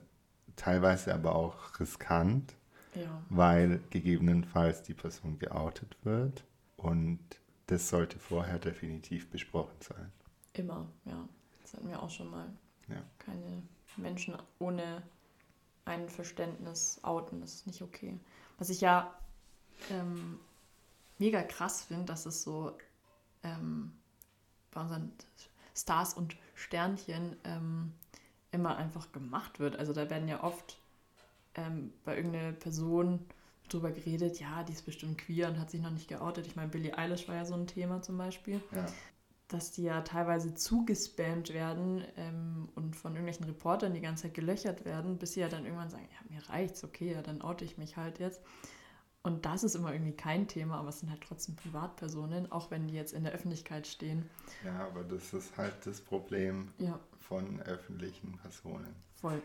[0.57, 2.55] teilweise aber auch riskant,
[2.95, 3.23] Ja.
[3.29, 6.45] weil gegebenenfalls die Person geoutet wird
[6.77, 7.19] und
[7.67, 10.13] das sollte vorher definitiv besprochen sein.
[10.53, 11.29] Immer, ja.
[11.63, 12.53] Das hatten wir auch schon mal.
[12.89, 13.03] Ja.
[13.19, 13.63] Keine
[13.97, 15.03] Menschen ohne
[15.85, 18.19] Einverständnis outen, das ist nicht okay.
[18.59, 19.15] Was ich ja
[19.91, 20.39] ähm,
[21.19, 22.77] mega krass finde, dass es so
[23.43, 23.93] ähm,
[24.71, 25.13] bei unseren
[25.75, 27.93] Stars und Sternchen ähm,
[28.53, 29.77] immer einfach gemacht wird.
[29.77, 30.79] Also da werden ja oft
[31.55, 33.27] ähm, bei irgendeiner Person
[33.69, 36.47] drüber geredet, ja, die ist bestimmt queer und hat sich noch nicht geoutet.
[36.47, 38.87] Ich meine, Billie Eilish war ja so ein Thema zum Beispiel Ja.
[39.49, 44.85] dass die ja teilweise zugespammt werden ähm, und von irgendwelchen Reportern die ganze Zeit gelöchert
[44.85, 47.77] werden, bis sie ja dann irgendwann sagen, ja, mir reicht's, okay, ja, dann oute ich
[47.79, 48.41] mich halt jetzt.
[49.23, 52.87] Und das ist immer irgendwie kein Thema, aber es sind halt trotzdem Privatpersonen, auch wenn
[52.89, 54.29] die jetzt in der Öffentlichkeit stehen.
[54.65, 58.95] ja, aber das ist halt das Problem Ja, von öffentlichen Personen.
[59.15, 59.41] voll.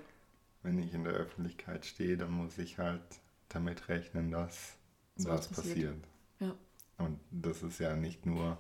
[0.64, 3.02] wenn ich in der Öffentlichkeit stehe, dann muss ich halt
[3.50, 4.78] damit rechnen, dass
[5.16, 6.02] So das was passiert.
[6.02, 6.08] passiert.
[6.40, 6.56] Ja.
[6.98, 8.58] Und das ist ja nicht nur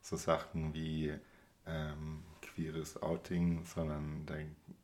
[0.00, 1.14] so Sachen wie
[1.66, 4.34] ähm, queeres Outing, sondern da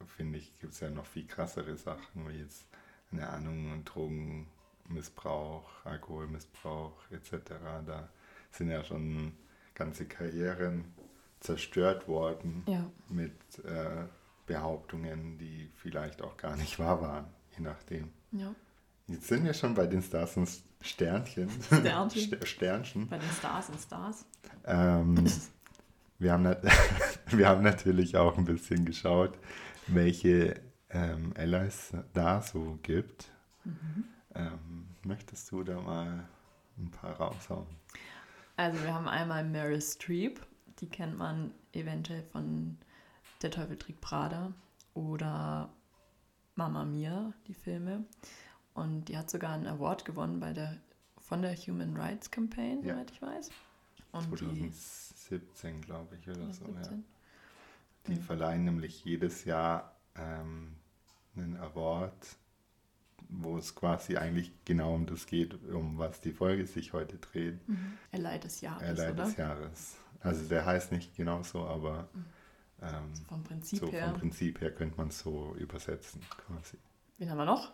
[0.07, 2.67] finde ich, gibt es ja noch viel krassere Sachen, wie jetzt,
[3.13, 7.33] eine Ahnung, Drogenmissbrauch, Alkoholmissbrauch etc.
[7.87, 8.09] Da
[8.51, 9.33] sind ja schon
[9.75, 10.85] ganze Karrieren
[11.41, 13.35] zerstört worden Ja, mit
[13.65, 14.05] äh,
[14.47, 18.11] Behauptungen, die vielleicht auch gar nicht wahr waren, je nachdem.
[18.33, 18.55] ja.
[19.11, 20.49] Jetzt sind wir schon bei den Stars und
[20.81, 21.51] Sternchen.
[21.63, 22.21] Sternchen.
[22.39, 23.09] Ster- Sternchen.
[23.09, 24.25] Bei den Stars und Stars.
[24.65, 25.25] Ähm,
[26.19, 26.45] wir, haben
[27.27, 29.37] wir haben natürlich auch ein bisschen geschaut,
[29.89, 33.31] welche ähm, Allies da so gibt.
[33.65, 34.05] Mhm.
[34.35, 36.29] Ähm, möchtest du da mal
[36.79, 37.67] ein paar raushauen?
[38.57, 40.41] Also wir haben einmal Meryl Streep,
[40.81, 42.79] die kennt man eventuell von
[43.43, 44.53] Der Teufel trägt Prada
[44.95, 45.71] oder
[46.55, 48.05] Mamma Mia, die Filme.
[48.75, 50.77] Und die hat sogar einen Award gewonnen bei der,
[51.19, 52.95] von der Human Rights Campaign, Ja.
[52.95, 53.51] soweit ich weiß.
[54.13, 56.65] Und die 2017, glaube ich, oder so.
[56.67, 56.73] Ja.
[56.83, 57.05] 2017.
[58.07, 58.21] Die Mhm.
[58.23, 60.75] verleihen nämlich jedes Jahr ähm,
[61.37, 62.37] einen Award,
[63.29, 67.67] wo es quasi eigentlich genau um das geht, um was die Folge sich heute dreht.
[67.69, 67.99] Mhm.
[68.13, 69.25] Ally des Jahres, Ally oder?
[69.25, 69.97] des Jahres.
[70.21, 72.09] Also der heißt nicht genau so, aber
[72.83, 74.09] ähm, So vom Prinzip so her.
[74.11, 76.79] vom Prinzip her könnte man es so übersetzen quasi.
[77.19, 77.73] Wen haben wir noch?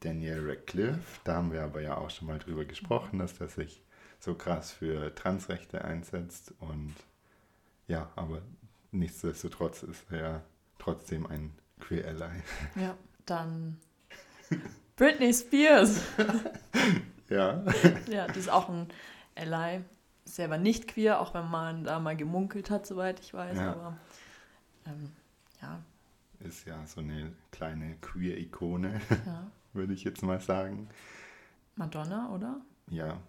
[0.00, 3.82] Daniel Radcliffe, da haben wir aber ja auch schon mal drüber gesprochen, dass der sich
[4.18, 6.94] so krass für Transrechte einsetzt und
[7.86, 8.42] ja, aber
[8.92, 10.42] nichtsdestotrotz ist er ja
[10.78, 12.42] trotzdem ein Queer Ally.
[12.76, 13.78] Ja, dann
[14.96, 16.00] Britney Spears.
[17.28, 17.62] Ja,
[18.10, 18.88] Ja, die ist auch ein
[19.36, 19.84] Ally.
[20.24, 23.56] Selber nicht queer, auch wenn man da mal gemunkelt hat, soweit ich weiß.
[23.56, 23.72] Ja.
[23.72, 23.96] Aber
[24.86, 25.12] ähm,
[25.62, 25.80] ja,
[26.40, 29.50] ist ja so eine kleine Queer-Ikone, ja.
[29.72, 30.88] Würde ich jetzt mal sagen.
[31.76, 32.60] Madonna, oder?
[32.90, 33.20] Ja,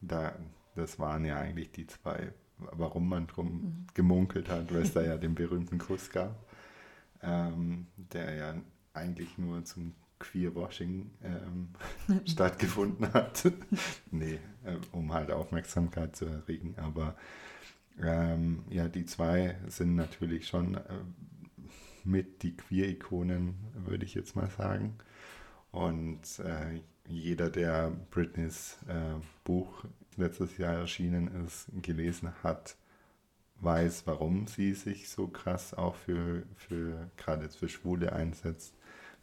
[0.00, 0.34] da,
[0.74, 3.86] das waren ja eigentlich die zwei, warum man drum Mhm.
[3.94, 6.36] gemunkelt hat, weil es da ja den berühmten Kuss gab,
[7.22, 8.54] ähm, der ja
[8.94, 11.68] eigentlich nur zum Queerwashing ähm,
[12.26, 13.52] stattgefunden hat.
[14.10, 16.74] nee, äh, um halt Aufmerksamkeit zu erregen.
[16.78, 17.16] Aber
[18.00, 20.80] ähm, ja, die zwei sind natürlich schon äh,
[22.04, 23.54] mit die Queer-Ikonen,
[23.86, 24.96] würde ich jetzt mal sagen.
[25.76, 29.84] Und äh, jeder, der Britneys äh, Buch
[30.16, 32.76] letztes Jahr erschienen ist, gelesen hat,
[33.56, 38.72] weiß, warum sie sich so krass auch für, für gerade jetzt für Schwule einsetzt,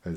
[0.04, 0.16] weil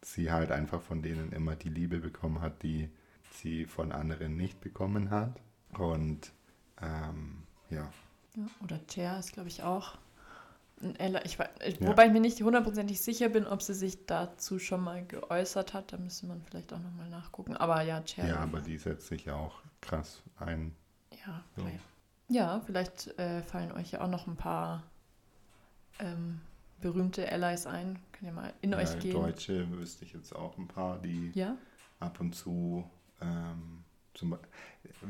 [0.00, 2.88] sie halt einfach von denen immer die Liebe bekommen hat, die
[3.32, 5.38] sie von anderen nicht bekommen hat.
[5.76, 6.32] Und
[6.80, 7.92] ähm, ja.
[8.34, 8.46] ja.
[8.64, 9.98] Oder Cher ist, glaube ich, auch
[10.98, 11.86] Ella, ich, ich, ja.
[11.86, 15.92] Wobei ich mir nicht hundertprozentig sicher bin, ob sie sich dazu schon mal geäußert hat.
[15.92, 17.56] Da müsste man vielleicht auch nochmal nachgucken.
[17.56, 18.28] Aber ja, Cher.
[18.28, 20.74] Ja, aber die setzt sich ja auch krass ein.
[21.26, 21.66] Ja, so.
[22.28, 24.82] ja vielleicht äh, fallen euch ja auch noch ein paar
[25.98, 26.40] ähm,
[26.80, 27.98] berühmte Allies ein.
[28.12, 29.14] Könnt ihr mal in ja, euch gehen.
[29.14, 31.56] Deutsche wüsste ich jetzt auch ein paar, die ja?
[32.00, 32.88] ab und zu.
[33.22, 34.38] Ähm, zum,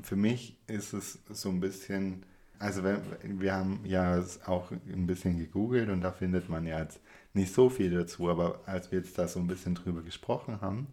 [0.02, 2.24] für mich ist es so ein bisschen
[2.58, 3.00] also wenn,
[3.40, 7.00] wir haben ja auch ein bisschen gegoogelt und da findet man ja jetzt
[7.34, 10.88] nicht so viel dazu, aber als wir jetzt da so ein bisschen drüber gesprochen haben,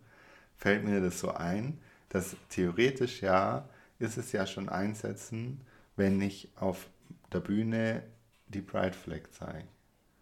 [0.57, 3.67] fällt mir das so ein, dass theoretisch ja
[3.99, 5.61] ist es ja schon einsetzen,
[5.95, 6.87] wenn ich auf
[7.31, 8.03] der Bühne
[8.47, 9.67] die Pride Flag zeige.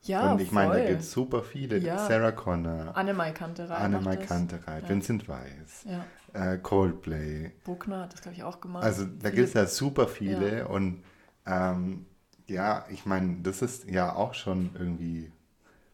[0.03, 1.77] Ja, Und ich meine, da gibt es super viele.
[1.77, 1.97] Ja.
[2.07, 2.95] Sarah Connor.
[2.95, 3.75] Annemai Kanterei.
[3.75, 4.79] Annemai Kanterei.
[4.79, 4.89] Ja.
[4.89, 5.85] Vincent Weiss.
[5.85, 6.05] Ja.
[6.53, 7.51] Äh, Coldplay.
[7.63, 8.83] Buckner hat das, glaube ich, auch gemacht.
[8.83, 10.59] Also da gibt es ja super viele.
[10.59, 10.65] Ja.
[10.65, 11.03] Und
[11.45, 12.05] ähm,
[12.47, 15.31] ja, ich meine, das ist ja auch schon irgendwie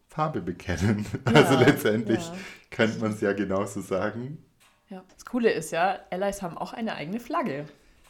[0.08, 1.06] Farbe bekennen.
[1.26, 2.34] Ja, also letztendlich ja.
[2.70, 4.42] könnte man es ja genauso sagen.
[4.88, 5.04] Ja.
[5.14, 7.66] Das Coole ist ja, Allies haben auch eine eigene Flagge.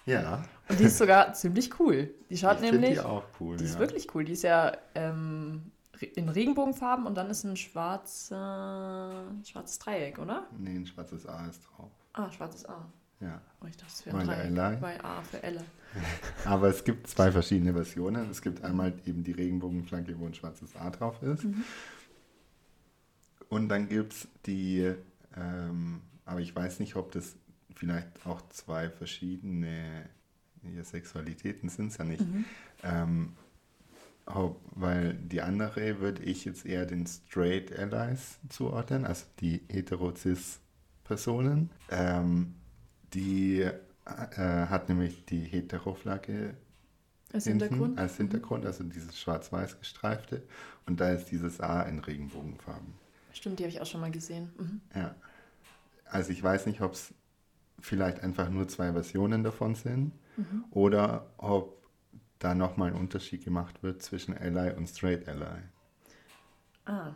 [0.06, 0.42] Ja.
[0.68, 2.14] Und die ist sogar ziemlich cool.
[2.30, 2.94] Die schaut ich nämlich.
[2.94, 3.56] Die auch cool.
[3.56, 3.70] Die ja.
[3.70, 4.24] ist wirklich cool.
[4.24, 5.70] Die ist ja ähm,
[6.14, 10.46] in Regenbogenfarben und dann ist ein schwarzer, schwarzes Dreieck, oder?
[10.56, 11.90] Nee, ein schwarzes A ist drauf.
[12.12, 12.86] Ah, schwarzes A.
[13.20, 13.40] Ja.
[13.60, 14.80] Oh, ich dachte, es wäre ein Dreieck.
[14.80, 15.64] Bei A für Elle.
[16.44, 18.30] Aber es gibt zwei verschiedene Versionen.
[18.30, 21.44] Es gibt einmal eben die Regenbogenflagge, wo ein schwarzes A drauf ist.
[21.44, 21.64] Mhm.
[23.48, 24.92] Und dann gibt es die,
[25.36, 27.36] ähm, aber ich weiß nicht, ob das
[27.74, 30.04] vielleicht auch zwei verschiedene
[30.62, 32.20] ja, Sexualitäten sind es ja nicht.
[32.20, 32.44] Mhm.
[32.82, 33.36] Ähm,
[34.72, 41.70] weil die andere würde ich jetzt eher den Straight Allies zuordnen, also die Heterocis-Personen.
[41.90, 42.57] Ähm,
[43.14, 43.76] die äh,
[44.36, 46.54] hat nämlich die Heteroflagge
[47.32, 47.98] als Hintergrund?
[47.98, 50.42] Als Hintergrund, also dieses schwarz-weiß gestreifte.
[50.86, 52.94] Und da ist dieses A in Regenbogenfarben.
[53.32, 54.50] Stimmt, die habe ich auch schon mal gesehen.
[54.58, 54.80] Mhm.
[54.94, 55.14] Ja.
[56.06, 57.12] Also ich weiß nicht, ob es
[57.80, 60.64] vielleicht einfach nur zwei Versionen davon sind mhm.
[60.70, 61.76] oder ob
[62.38, 65.62] da nochmal ein Unterschied gemacht wird zwischen Ally und Straight Ally.
[66.86, 67.12] Ah,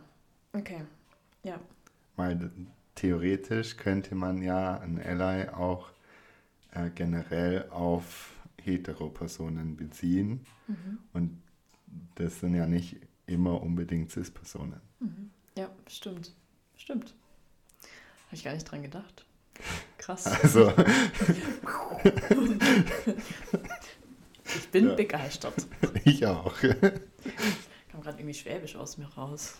[0.53, 0.81] okay.
[1.43, 1.59] Ja.
[2.15, 2.51] Weil
[2.95, 5.91] theoretisch könnte man ja ein Ally auch
[6.71, 10.45] äh, generell auf Heteropersonen beziehen.
[10.67, 10.99] Mhm.
[11.13, 11.41] Und
[12.15, 14.81] das sind ja nicht immer unbedingt Cis-Personen.
[14.99, 15.31] Mhm.
[15.57, 16.33] Ja, stimmt.
[16.77, 17.13] Stimmt.
[18.27, 19.25] Habe ich gar nicht dran gedacht.
[19.97, 20.25] Krass.
[20.25, 20.73] Also.
[24.45, 24.95] ich bin ja.
[24.95, 25.67] begeistert.
[26.03, 26.55] Ich auch.
[26.59, 29.59] Kam gerade irgendwie Schwäbisch aus mir raus.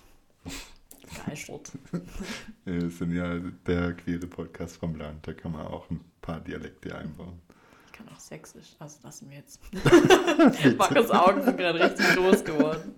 [1.07, 1.71] Begeistert.
[2.65, 6.95] Wir sind ja der queere Podcast vom Land, da kann man auch ein paar Dialekte
[6.95, 7.41] einbauen.
[7.87, 9.59] Ich kann auch Sächsisch, also lassen wir jetzt.
[10.77, 12.95] Markus Augen sind gerade richtig groß geworden.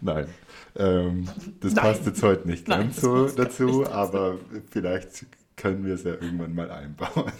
[0.00, 0.28] Nein,
[0.76, 1.26] ähm,
[1.60, 1.84] das Nein.
[1.84, 4.38] passt jetzt heute nicht Nein, ganz so dazu, aber
[4.70, 7.32] vielleicht können wir es ja irgendwann mal einbauen.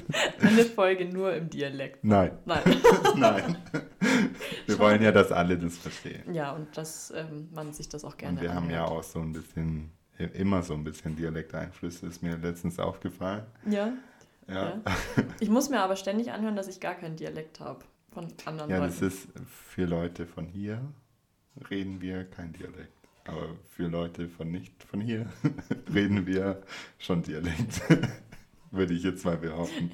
[0.40, 2.04] Eine Folge nur im Dialekt.
[2.04, 2.32] Nein.
[2.44, 2.62] Nein.
[3.16, 3.56] Nein.
[4.66, 6.34] Wir wollen ja, dass alle das verstehen.
[6.34, 8.64] Ja, und dass ähm, man sich das auch gerne Und wir anhört.
[8.64, 9.90] haben ja auch so ein bisschen,
[10.34, 13.44] immer so ein bisschen Dialekteinflüsse, ist mir letztens aufgefallen.
[13.66, 13.92] Ja.
[14.48, 14.54] Ja.
[14.54, 14.82] ja.
[15.40, 18.78] Ich muss mir aber ständig anhören, dass ich gar keinen Dialekt habe von anderen ja,
[18.78, 18.92] Leuten.
[18.92, 20.82] Ja, das ist für Leute von hier
[21.70, 23.01] reden wir kein Dialekt.
[23.24, 25.26] Aber für Leute von nicht von hier
[25.94, 26.62] reden wir
[26.98, 27.82] schon Dialekt.
[28.70, 29.90] Würde ich jetzt mal behaupten.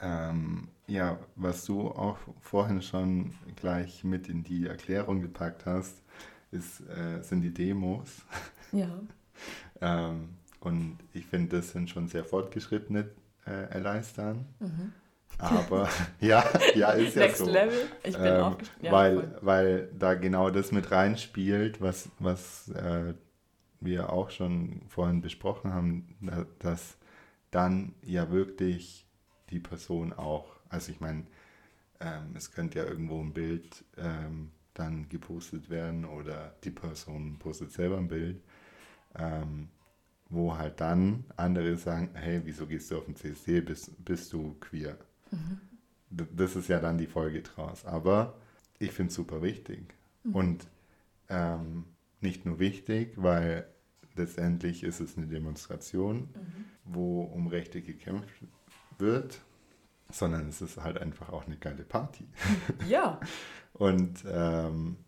[0.00, 6.02] Ja, ähm, ja, was du auch vorhin schon gleich mit in die Erklärung gepackt hast,
[6.50, 8.22] ist, äh, sind die Demos.
[8.74, 8.88] Ja.
[9.82, 13.10] ähm, und ich finde, das sind schon sehr fortgeschrittene
[13.44, 14.46] äh, erleichtern.
[14.60, 14.94] Mhm.
[15.42, 15.88] Aber
[16.20, 17.46] ja, ja, ist ja Next so.
[17.46, 17.88] Level.
[18.04, 23.14] Ich bin ähm, ja, weil, weil da genau das mit reinspielt, was, was äh,
[23.80, 26.16] wir auch schon vorhin besprochen haben,
[26.60, 26.96] dass
[27.50, 29.06] dann ja wirklich
[29.50, 31.24] die Person auch, also ich meine,
[32.00, 37.72] ähm, es könnte ja irgendwo ein Bild ähm, dann gepostet werden oder die Person postet
[37.72, 38.40] selber ein Bild.
[39.18, 39.68] Ähm,
[40.30, 44.54] wo halt dann andere sagen, hey, wieso gehst du auf den CSD, bist, bist du
[44.60, 44.96] queer?
[45.32, 45.60] Mhm.
[46.36, 47.84] Das ist ja dann die Folge draus.
[47.84, 48.34] Aber
[48.78, 49.94] ich finde es super wichtig.
[50.24, 50.34] Mhm.
[50.34, 50.66] Und
[51.28, 51.84] ähm,
[52.20, 53.66] nicht nur wichtig, weil
[54.14, 56.64] letztendlich ist es eine Demonstration, mhm.
[56.84, 58.34] wo um Rechte gekämpft
[58.98, 59.40] wird,
[60.10, 62.26] sondern es ist halt einfach auch eine geile Party.
[62.88, 63.18] Ja.
[63.72, 64.98] Und ähm,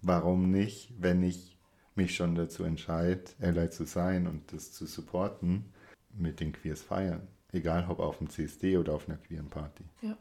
[0.00, 1.58] warum nicht, wenn ich
[1.96, 5.72] mich schon dazu entscheide, Ally zu sein und das zu supporten,
[6.14, 7.26] mit den Queers feiern.
[7.52, 9.84] Egal ob auf dem CSD oder auf einer queeren Party.
[10.00, 10.16] Ja.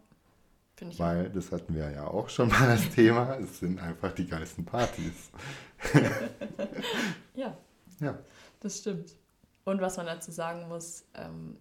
[0.76, 1.34] Finde ich Weil, auch.
[1.34, 5.30] das hatten wir ja auch schon mal als Thema, es sind einfach die geilsten Partys.
[7.36, 7.58] ja.
[8.00, 8.20] Ja.
[8.60, 9.15] Das stimmt.
[9.63, 11.58] Und was man dazu sagen muss, ähm,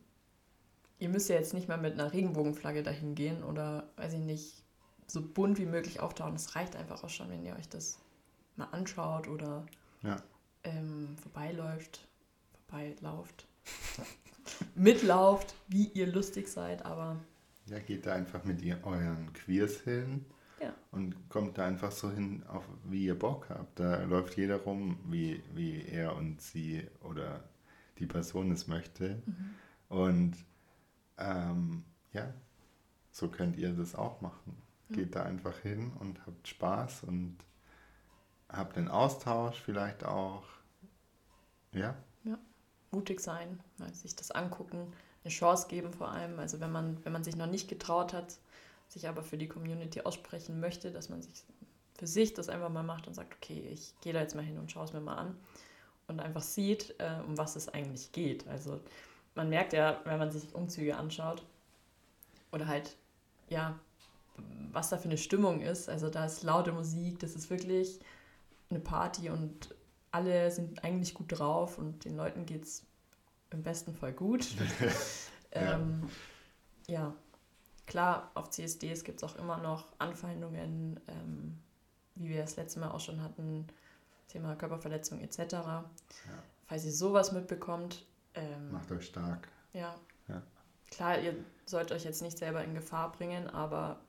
[0.98, 4.64] ihr müsst ja jetzt nicht mal mit einer Regenbogenflagge dahin gehen oder, weiß ich nicht,
[5.06, 6.34] so bunt wie möglich auftauchen.
[6.34, 7.98] Es reicht einfach auch schon, wenn ihr euch das
[8.56, 9.66] mal anschaut oder
[10.02, 10.22] ja.
[10.64, 12.06] ähm, vorbeiläuft,
[12.52, 13.46] vorbeilauft,
[14.74, 17.16] mitlauft, wie ihr lustig seid, aber.
[17.66, 20.24] Ja, geht da einfach mit ihr, euren Queers hin
[20.60, 20.74] ja.
[20.90, 23.78] und kommt da einfach so hin, auf, wie ihr Bock habt.
[23.78, 27.44] Da läuft jeder rum, wie, wie er und sie oder
[27.98, 29.22] die Person es möchte.
[29.24, 29.54] Mhm.
[29.88, 30.36] Und
[31.18, 32.32] ähm, ja,
[33.10, 34.56] so könnt ihr das auch machen.
[34.92, 37.36] Geht da einfach hin und habt Spaß und
[38.48, 40.42] habt den Austausch vielleicht auch.
[41.72, 41.94] Ja.
[42.90, 43.60] Mutig sein,
[43.92, 46.38] sich das angucken, eine Chance geben vor allem.
[46.38, 48.36] Also wenn man, wenn man sich noch nicht getraut hat,
[48.88, 51.44] sich aber für die Community aussprechen möchte, dass man sich
[51.98, 54.58] für sich das einfach mal macht und sagt, okay, ich gehe da jetzt mal hin
[54.58, 55.36] und schaue es mir mal an
[56.08, 58.48] und einfach sieht, äh, um was es eigentlich geht.
[58.48, 58.80] Also
[59.34, 61.44] man merkt ja, wenn man sich Umzüge anschaut
[62.52, 62.96] oder halt,
[63.48, 63.78] ja,
[64.72, 65.88] was da für eine Stimmung ist.
[65.88, 68.00] Also da ist laute Musik, das ist wirklich
[68.70, 69.74] eine Party und
[70.12, 72.84] alle sind eigentlich gut drauf und den Leuten geht es
[73.50, 74.46] im besten Fall gut.
[75.54, 75.74] ja.
[75.74, 76.08] Ähm,
[76.86, 77.14] ja.
[77.86, 81.58] klar, auf CSDs gibt es auch immer noch Anfeindungen, ähm,
[82.16, 83.66] wie wir das letzte Mal auch schon hatten,
[84.28, 85.38] Thema Körperverletzung etc.
[85.52, 85.84] Ja.
[86.66, 89.48] Falls ihr sowas mitbekommt, ähm, macht euch stark.
[89.72, 89.94] Ja.
[90.28, 90.42] ja.
[90.90, 91.34] Klar, ihr
[91.66, 94.00] sollt euch jetzt nicht selber in Gefahr bringen, aber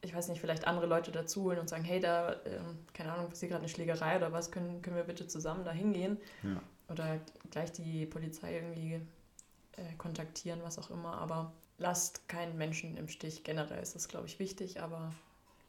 [0.00, 2.60] ich weiß nicht, vielleicht andere Leute dazu holen und sagen, hey, da, äh,
[2.92, 6.18] keine Ahnung, passiert gerade eine Schlägerei oder was, können, können wir bitte zusammen da hingehen?
[6.42, 6.62] Ja.
[6.88, 9.00] Oder gleich die Polizei irgendwie
[9.76, 11.18] äh, kontaktieren, was auch immer.
[11.18, 13.44] Aber lasst keinen Menschen im Stich.
[13.44, 15.12] Generell ist das, glaube ich, wichtig, aber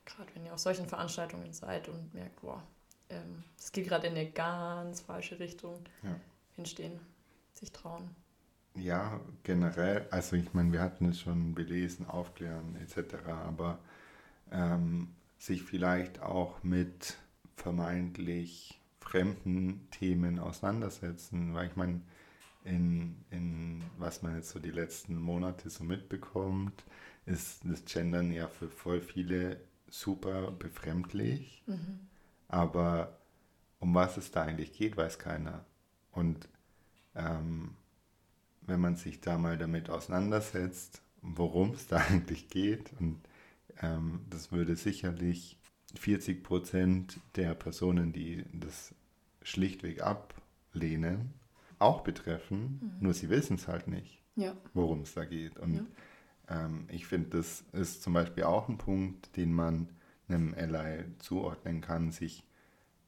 [0.05, 2.63] gerade wenn ihr auf solchen Veranstaltungen seid und merkt, boah,
[3.09, 6.15] ähm, es geht gerade in eine ganz falsche Richtung, ja.
[6.55, 6.99] hinstehen,
[7.53, 8.09] sich trauen.
[8.75, 13.79] Ja, generell, also ich meine, wir hatten es schon belesen, aufklären etc., aber
[14.51, 17.17] ähm, sich vielleicht auch mit
[17.55, 22.01] vermeintlich fremden Themen auseinandersetzen, weil ich meine,
[22.63, 26.83] in, in was man jetzt so die letzten Monate so mitbekommt,
[27.25, 31.99] ist das Gendern ja für voll viele super befremdlich, mhm.
[32.47, 33.17] aber
[33.79, 35.63] um was es da eigentlich geht, weiß keiner.
[36.11, 36.49] Und
[37.15, 37.75] ähm,
[38.61, 43.19] wenn man sich da mal damit auseinandersetzt, worum es da eigentlich geht und
[43.81, 45.57] ähm, das würde sicherlich
[45.95, 48.93] 40 Prozent der Personen, die das
[49.41, 51.33] schlichtweg ablehnen,
[51.79, 52.91] auch betreffen, mhm.
[52.99, 54.55] nur sie wissen es halt nicht, ja.
[54.73, 55.57] worum es da geht.
[55.57, 55.87] Und
[56.49, 56.65] ja.
[56.65, 59.89] ähm, ich finde, das ist zum Beispiel auch ein Punkt, den man
[60.27, 62.43] einem Ally zuordnen kann, sich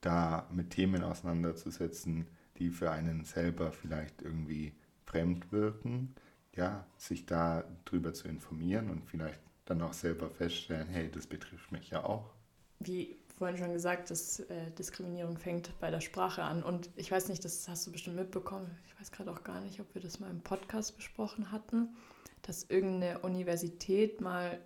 [0.02, 2.28] da mit Themen auseinanderzusetzen,
[2.58, 4.74] die für einen selber vielleicht irgendwie
[5.06, 6.16] fremd wirken,
[6.56, 11.72] ja, sich da drüber zu informieren und vielleicht dann auch selber feststellen, hey, das betrifft
[11.72, 12.34] mich ja auch.
[12.80, 16.62] Wie vorhin schon gesagt, dass äh, Diskriminierung fängt bei der Sprache an.
[16.62, 18.78] Und ich weiß nicht, das hast du bestimmt mitbekommen.
[18.86, 21.96] Ich weiß gerade auch gar nicht, ob wir das mal im Podcast besprochen hatten,
[22.42, 24.60] dass irgendeine Universität mal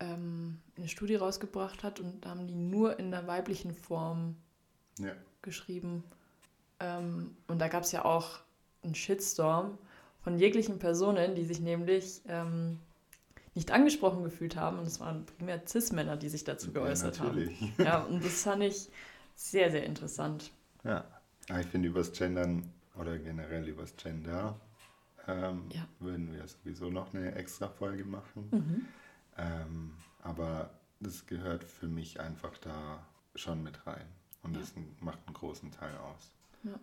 [0.00, 4.36] ähm, eine Studie rausgebracht hat und da haben die nur in der weiblichen Form
[4.98, 5.12] ja.
[5.40, 6.04] geschrieben.
[6.80, 8.40] Ähm, und da gab es ja auch
[8.82, 9.78] einen Shitstorm
[10.20, 12.78] von jeglichen Personen, die sich nämlich ähm,
[13.54, 14.78] nicht angesprochen gefühlt haben.
[14.78, 17.60] Und es waren primär Cis-Männer, die sich dazu geäußert ja, natürlich.
[17.60, 17.84] haben.
[17.84, 18.88] Ja, und das fand ich
[19.34, 20.50] sehr, sehr interessant.
[20.84, 21.04] Ja,
[21.60, 24.60] ich finde, übers Gendern oder generell übers Gender
[25.26, 25.86] ähm, ja.
[26.00, 28.48] würden wir sowieso noch eine extra Folge machen.
[28.50, 28.86] Mhm.
[29.36, 34.06] Ähm, aber das gehört für mich einfach da schon mit rein.
[34.42, 34.60] Und ja.
[34.60, 36.32] das macht einen großen Teil aus.
[36.64, 36.78] Ja.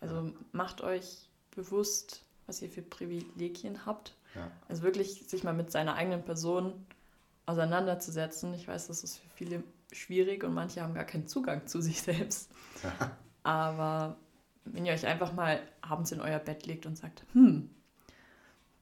[0.00, 4.50] Also macht euch bewusst, was ihr für Privilegien habt ja.
[4.68, 6.72] Also wirklich sich mal mit seiner eigenen Person
[7.46, 8.54] auseinanderzusetzen.
[8.54, 9.62] Ich weiß, das ist für viele
[9.92, 12.50] schwierig und manche haben gar keinen Zugang zu sich selbst.
[13.42, 14.16] Aber
[14.64, 17.70] wenn ihr euch einfach mal abends in euer Bett legt und sagt, hm,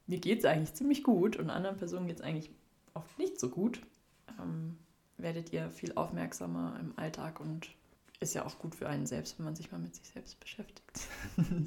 [0.07, 2.51] mir geht es eigentlich ziemlich gut und anderen Personen geht es eigentlich
[2.95, 3.81] oft nicht so gut,
[4.41, 4.79] ähm,
[5.17, 7.71] werdet ihr viel aufmerksamer im Alltag und
[8.21, 11.09] ist ja auch gut für einen selbst, wenn man sich mal mit sich selbst beschäftigt.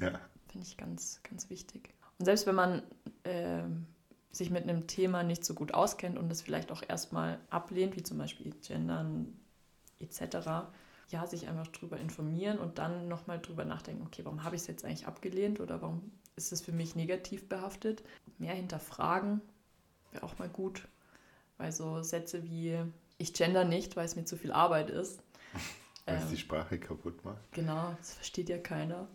[0.00, 0.20] Ja.
[0.48, 1.90] Finde ich ganz, ganz wichtig.
[2.18, 2.82] Und selbst wenn man
[3.24, 3.62] äh,
[4.30, 8.02] sich mit einem Thema nicht so gut auskennt und es vielleicht auch erstmal ablehnt, wie
[8.02, 9.38] zum Beispiel Gendern
[9.98, 10.68] etc.,
[11.08, 14.66] ja, sich einfach drüber informieren und dann nochmal drüber nachdenken, okay, warum habe ich es
[14.66, 18.02] jetzt eigentlich abgelehnt oder warum ist es für mich negativ behaftet?
[18.38, 19.40] Mehr hinterfragen
[20.10, 20.88] wäre auch mal gut,
[21.58, 22.76] weil so Sätze wie
[23.18, 25.22] ich gender nicht, weil es mir zu viel Arbeit ist.
[26.06, 27.52] Weil es ähm, die Sprache kaputt macht.
[27.52, 29.08] Genau, das versteht ja keiner.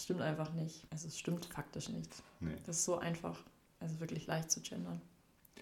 [0.00, 0.86] Das stimmt einfach nicht.
[0.88, 2.22] Also es stimmt faktisch nicht.
[2.40, 2.56] Nee.
[2.64, 3.38] Das ist so einfach,
[3.80, 5.02] also wirklich leicht zu gendern.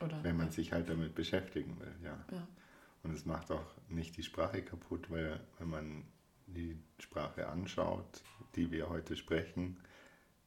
[0.00, 0.52] Oder, Wenn man ja.
[0.52, 2.16] sich halt damit beschäftigen will, ja.
[2.30, 2.46] ja.
[3.02, 6.04] Und es macht auch nicht die Sprache kaputt, weil wenn man
[6.46, 8.22] die Sprache anschaut,
[8.54, 9.76] die wir heute sprechen,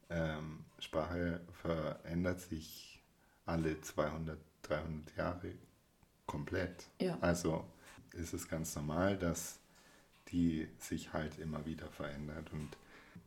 [0.09, 3.03] ähm, Sprache verändert sich
[3.45, 5.53] alle 200, 300 Jahre
[6.27, 6.87] komplett.
[7.01, 7.17] Ja.
[7.19, 7.65] Also
[8.13, 9.59] ist es ganz normal, dass
[10.29, 12.53] die sich halt immer wieder verändert.
[12.53, 12.69] Und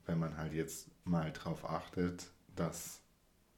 [0.07, 3.01] wenn man halt jetzt mal darauf achtet, dass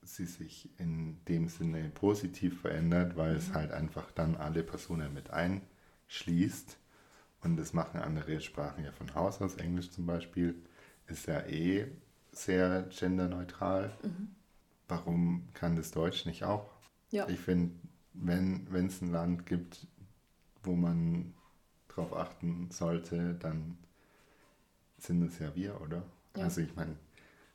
[0.02, 3.38] sie sich in dem Sinne positiv verändert, weil mhm.
[3.38, 6.78] es halt einfach dann alle Personen mit einschließt.
[7.42, 9.56] Und das machen andere Sprachen ja von Haus aus.
[9.56, 10.54] Englisch zum Beispiel
[11.06, 11.86] ist ja eh
[12.32, 13.92] sehr genderneutral.
[14.02, 14.28] Mhm.
[14.88, 16.70] Warum kann das Deutsch nicht auch?
[17.10, 17.28] Ja.
[17.28, 17.74] Ich finde,
[18.12, 19.86] wenn es ein Land gibt,
[20.62, 21.34] wo man
[21.88, 23.78] darauf achten sollte, dann
[24.98, 26.02] sind es ja wir, oder?
[26.36, 26.44] Ja.
[26.44, 26.96] Also ich meine,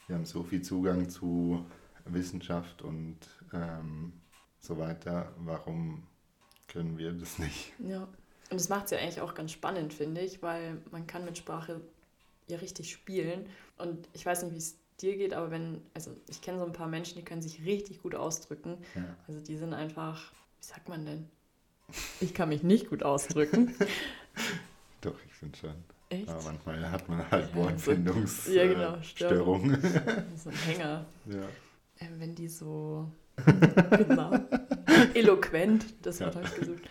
[0.08, 1.66] wir haben so viel Zugang zu
[2.06, 3.18] Wissenschaft und
[3.54, 4.14] ähm,
[4.60, 5.34] so weiter.
[5.38, 6.04] Warum
[6.68, 7.74] können wir das nicht?
[7.80, 8.04] Ja,
[8.50, 11.38] und das macht es ja eigentlich auch ganz spannend, finde ich, weil man kann mit
[11.38, 11.82] Sprache
[12.48, 13.46] ja richtig spielen.
[13.78, 16.74] Und ich weiß nicht, wie es dir geht, aber wenn, also ich kenne so ein
[16.74, 18.78] paar Menschen, die können sich richtig gut ausdrücken.
[18.96, 19.16] Ja.
[19.28, 21.30] Also die sind einfach, wie sagt man denn?
[22.20, 23.76] Ich kann mich nicht gut ausdrücken.
[25.02, 25.76] Doch, ich finde schon.
[26.12, 26.28] Echt?
[26.28, 29.82] Aber manchmal hat man halt ja, Wortfindungsstörungen.
[29.82, 31.06] Ja, genau, äh, so ein Hänger.
[31.26, 31.44] Ja.
[32.00, 33.10] Ähm, wenn die so
[33.92, 34.38] genau,
[35.14, 36.42] eloquent, das Wort ja.
[36.42, 36.84] habe ich gesucht,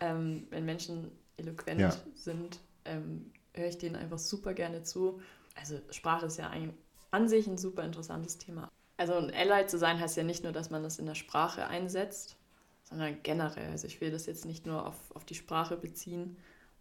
[0.00, 1.96] ähm, wenn Menschen eloquent ja.
[2.14, 5.22] sind, ähm, höre ich denen einfach super gerne zu.
[5.54, 6.74] Also Sprache ist ja ein,
[7.10, 8.70] an sich ein super interessantes Thema.
[8.98, 11.66] Also ein Ally zu sein heißt ja nicht nur, dass man das in der Sprache
[11.66, 12.36] einsetzt,
[12.84, 13.70] sondern generell.
[13.70, 16.36] Also ich will das jetzt nicht nur auf, auf die Sprache beziehen,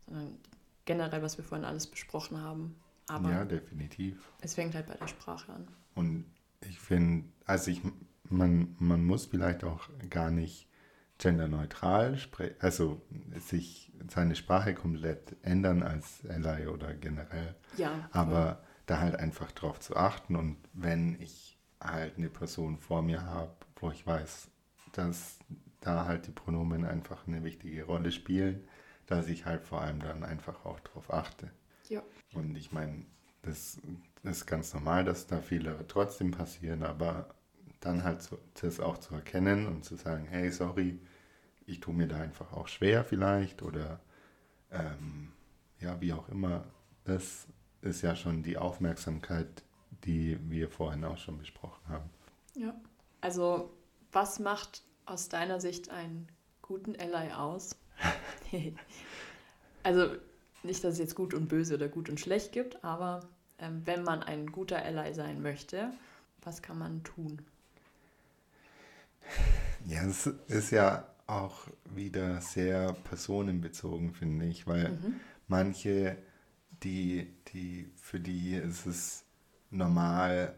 [0.05, 0.37] sondern
[0.85, 2.75] generell, was wir vorhin alles besprochen haben.
[3.07, 4.31] Aber ja, definitiv.
[4.41, 5.67] Es fängt halt bei der Sprache an.
[5.93, 6.25] Und
[6.61, 7.81] ich finde, also ich,
[8.29, 10.67] man, man muss vielleicht auch gar nicht
[11.17, 13.01] genderneutral sprechen, also
[13.39, 17.55] sich seine Sprache komplett ändern als Ally oder generell.
[17.77, 18.09] Ja.
[18.11, 18.61] Aber ja.
[18.85, 23.55] da halt einfach drauf zu achten und wenn ich halt eine Person vor mir habe,
[23.77, 24.49] wo ich weiß,
[24.91, 25.39] dass
[25.81, 28.67] da halt die Pronomen einfach eine wichtige Rolle spielen,
[29.07, 31.51] dass ich halt vor allem dann einfach auch drauf achte.
[31.89, 32.01] Ja.
[32.33, 33.05] Und ich meine,
[33.41, 33.79] das
[34.23, 37.35] ist ganz normal, dass da Fehler trotzdem passieren, aber
[37.79, 40.99] dann halt so, das auch zu erkennen und zu sagen, hey, sorry,
[41.67, 43.99] ich tue mir da einfach auch schwer vielleicht oder
[44.71, 45.31] ähm,
[45.79, 46.65] ja, wie auch immer,
[47.03, 47.47] das
[47.81, 49.63] ist ja schon die Aufmerksamkeit,
[50.03, 52.09] die wir vorhin auch schon besprochen haben.
[52.55, 52.75] Ja,
[53.21, 53.71] also
[54.11, 56.27] was macht aus deiner Sicht einen
[56.61, 57.77] guten Ally aus?
[59.83, 60.15] also
[60.63, 63.21] nicht, dass es jetzt gut und böse oder gut und schlecht gibt, aber
[63.59, 65.91] ähm, wenn man ein guter Ally sein möchte,
[66.43, 67.41] was kann man tun?
[69.85, 75.19] Ja, es ist ja auch wieder sehr personenbezogen, finde ich, weil mhm.
[75.47, 76.17] manche,
[76.83, 79.25] die, die, für die ist es
[79.71, 80.55] normal,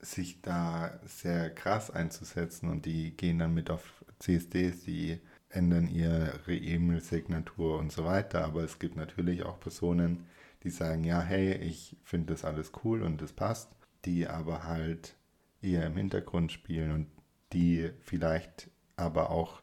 [0.00, 5.20] sich da sehr krass einzusetzen und die gehen dann mit auf CSDs, die
[5.52, 8.44] ändern ihre E-Mail-Signatur und so weiter.
[8.44, 10.26] Aber es gibt natürlich auch Personen,
[10.62, 13.70] die sagen, ja, hey, ich finde das alles cool und das passt,
[14.04, 15.16] die aber halt
[15.60, 17.06] eher im Hintergrund spielen und
[17.52, 19.62] die vielleicht aber auch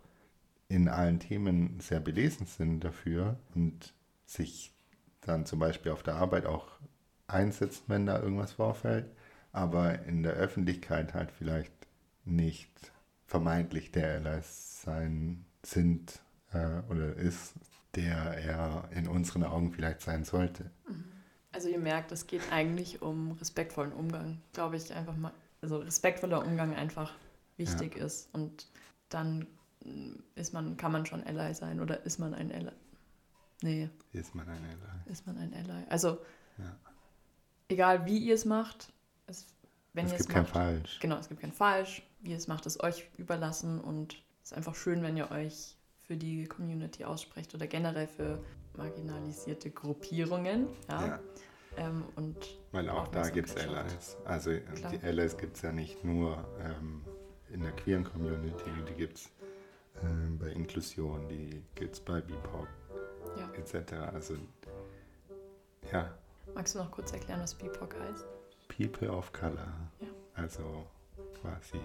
[0.67, 3.93] in allen Themen sehr belesen sind dafür und
[4.25, 4.73] sich
[5.21, 6.67] dann zum Beispiel auf der Arbeit auch
[7.27, 9.11] einsetzen, wenn da irgendwas vorfällt,
[9.51, 11.73] aber in der Öffentlichkeit halt vielleicht
[12.25, 12.91] nicht
[13.25, 16.19] vermeintlich der LS sein sind
[16.51, 17.53] äh, oder ist,
[17.95, 20.71] der er in unseren Augen vielleicht sein sollte.
[20.87, 21.05] Mhm.
[21.51, 25.33] Also ihr merkt, es geht eigentlich um respektvollen Umgang, glaube ich einfach mal.
[25.61, 27.13] Also respektvoller Umgang einfach
[27.57, 28.05] wichtig ja.
[28.05, 28.67] ist und
[29.09, 29.47] dann
[30.35, 32.71] ist man, kann man schon Ally sein oder ist man ein Ally?
[33.61, 33.89] Nee.
[34.13, 35.11] Ist man ein Ally?
[35.11, 35.83] Ist man ein Ally?
[35.89, 36.19] Also,
[36.57, 36.75] ja.
[37.67, 38.91] egal wie ihr es macht,
[39.27, 39.45] es,
[39.93, 40.99] wenn es ihr gibt es kein macht, Falsch.
[40.99, 44.57] genau, es gibt kein Falsch, wie ihr es macht, ist euch überlassen und es ist
[44.57, 45.77] einfach schön, wenn ihr euch
[46.07, 48.43] für die Community aussprecht oder generell für
[48.75, 50.67] marginalisierte Gruppierungen.
[50.89, 51.05] Ja.
[51.05, 51.19] Ja.
[51.77, 52.35] Ähm, und
[52.71, 54.17] Weil auch da gibt es Allies.
[54.25, 54.91] Also äh, Klar.
[54.91, 57.03] die Allies gibt es ja nicht nur ähm,
[57.51, 59.29] in der queeren Community, die gibt es
[60.01, 62.67] ähm, bei Inklusion, die gibt es bei BIPOC
[63.37, 63.51] Ja.
[63.53, 63.93] etc.
[64.13, 64.35] Also
[65.91, 66.11] ja,
[66.55, 68.25] Magst du noch kurz erklären, was BIPOC heißt?
[68.75, 69.71] People of Color.
[69.99, 70.07] Ja.
[70.33, 70.87] Also
[71.39, 71.79] quasi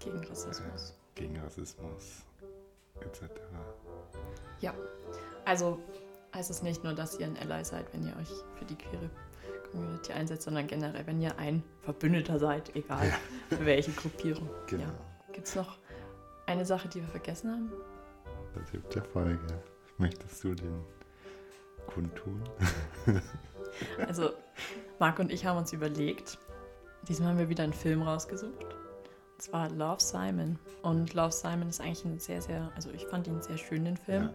[0.00, 0.99] Gegen Rassismus.
[1.14, 2.24] Gegen Rassismus
[3.00, 3.22] etc.
[5.44, 5.78] Also
[6.34, 9.10] heißt es nicht nur, dass ihr ein Ally seid, wenn ihr euch für die queere
[9.70, 13.12] Community einsetzt, sondern generell, wenn ihr ein Verbündeter seid, egal
[13.48, 14.48] für welche Gruppierung.
[14.66, 14.84] Genau.
[14.84, 14.94] Ja.
[15.32, 15.78] Gibt es noch
[16.46, 17.72] eine Sache, die wir vergessen haben?
[18.54, 19.38] Das gibt der Folge.
[19.98, 20.84] Möchtest du den
[21.86, 22.42] kundtun?
[24.06, 24.30] Also,
[24.98, 26.38] Marc und ich haben uns überlegt,
[27.08, 28.76] diesmal haben wir wieder einen Film rausgesucht.
[29.40, 30.58] Und zwar Love Simon.
[30.82, 33.96] Und Love Simon ist eigentlich ein sehr, sehr, also ich fand ihn einen sehr schönen
[33.96, 34.24] Film.
[34.24, 34.34] Ja,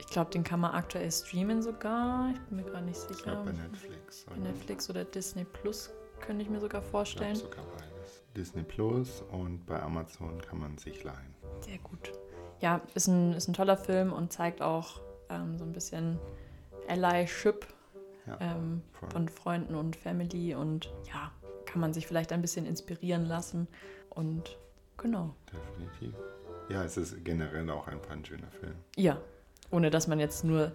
[0.00, 2.30] Ich glaube, den kann man aktuell streamen sogar.
[2.32, 3.30] Ich bin mir gar nicht ich sicher.
[3.30, 4.26] glaube bei Netflix.
[4.28, 7.36] Bei Netflix oder Disney Plus könnte ich mir sogar Ich vorstellen.
[7.36, 8.24] sogar beides.
[8.36, 11.36] Disney Plus und bei Amazon kann man sich leihen.
[11.60, 12.10] Sehr gut.
[12.58, 16.18] Ja, ist ein, ist ein toller Film und zeigt auch ähm, so ein bisschen
[16.88, 17.68] Allyship
[18.26, 18.82] Ja, ähm,
[19.12, 21.30] von Freunden und Family und ja,
[21.66, 23.68] kann man sich vielleicht ein bisschen inspirieren lassen.
[24.14, 24.56] Und
[24.96, 25.34] genau.
[25.52, 26.14] Definitiv.
[26.68, 28.74] Ja, es ist generell auch ein schöner Film.
[28.96, 29.18] Ja,
[29.70, 30.72] ohne dass man jetzt nur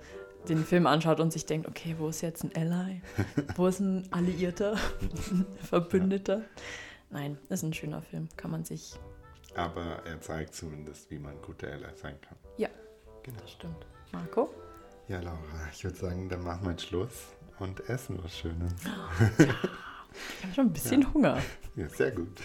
[0.48, 3.02] den Film anschaut und sich denkt, okay, wo ist jetzt ein Ally?
[3.56, 4.74] Wo ist ein Alliierter?
[5.32, 6.44] ein Verbündeter?
[7.10, 8.30] Nein, ist ein schöner Film.
[8.38, 8.98] Kann man sich,
[9.56, 12.38] Aber er zeigt zumindest, wie man guter Ally sein kann.
[12.58, 12.70] Ja.
[13.24, 13.40] Genau.
[13.42, 13.86] das stimmt.
[14.12, 14.54] Marco?
[15.08, 15.38] Ja, Laura,
[15.74, 18.74] ich würde sagen, dann machen wir jetzt Schluss und essen was Schönes.
[19.40, 21.38] Ich habe schon ein bisschen Hunger.
[21.76, 22.40] Ja, sehr gut.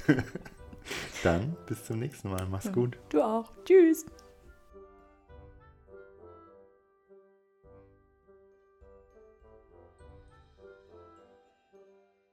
[1.25, 2.47] Dann bis zum nächsten Mal.
[2.51, 2.73] Mach's Ja.
[2.73, 2.99] gut.
[3.11, 3.53] Du auch.
[3.65, 4.05] Tschüss.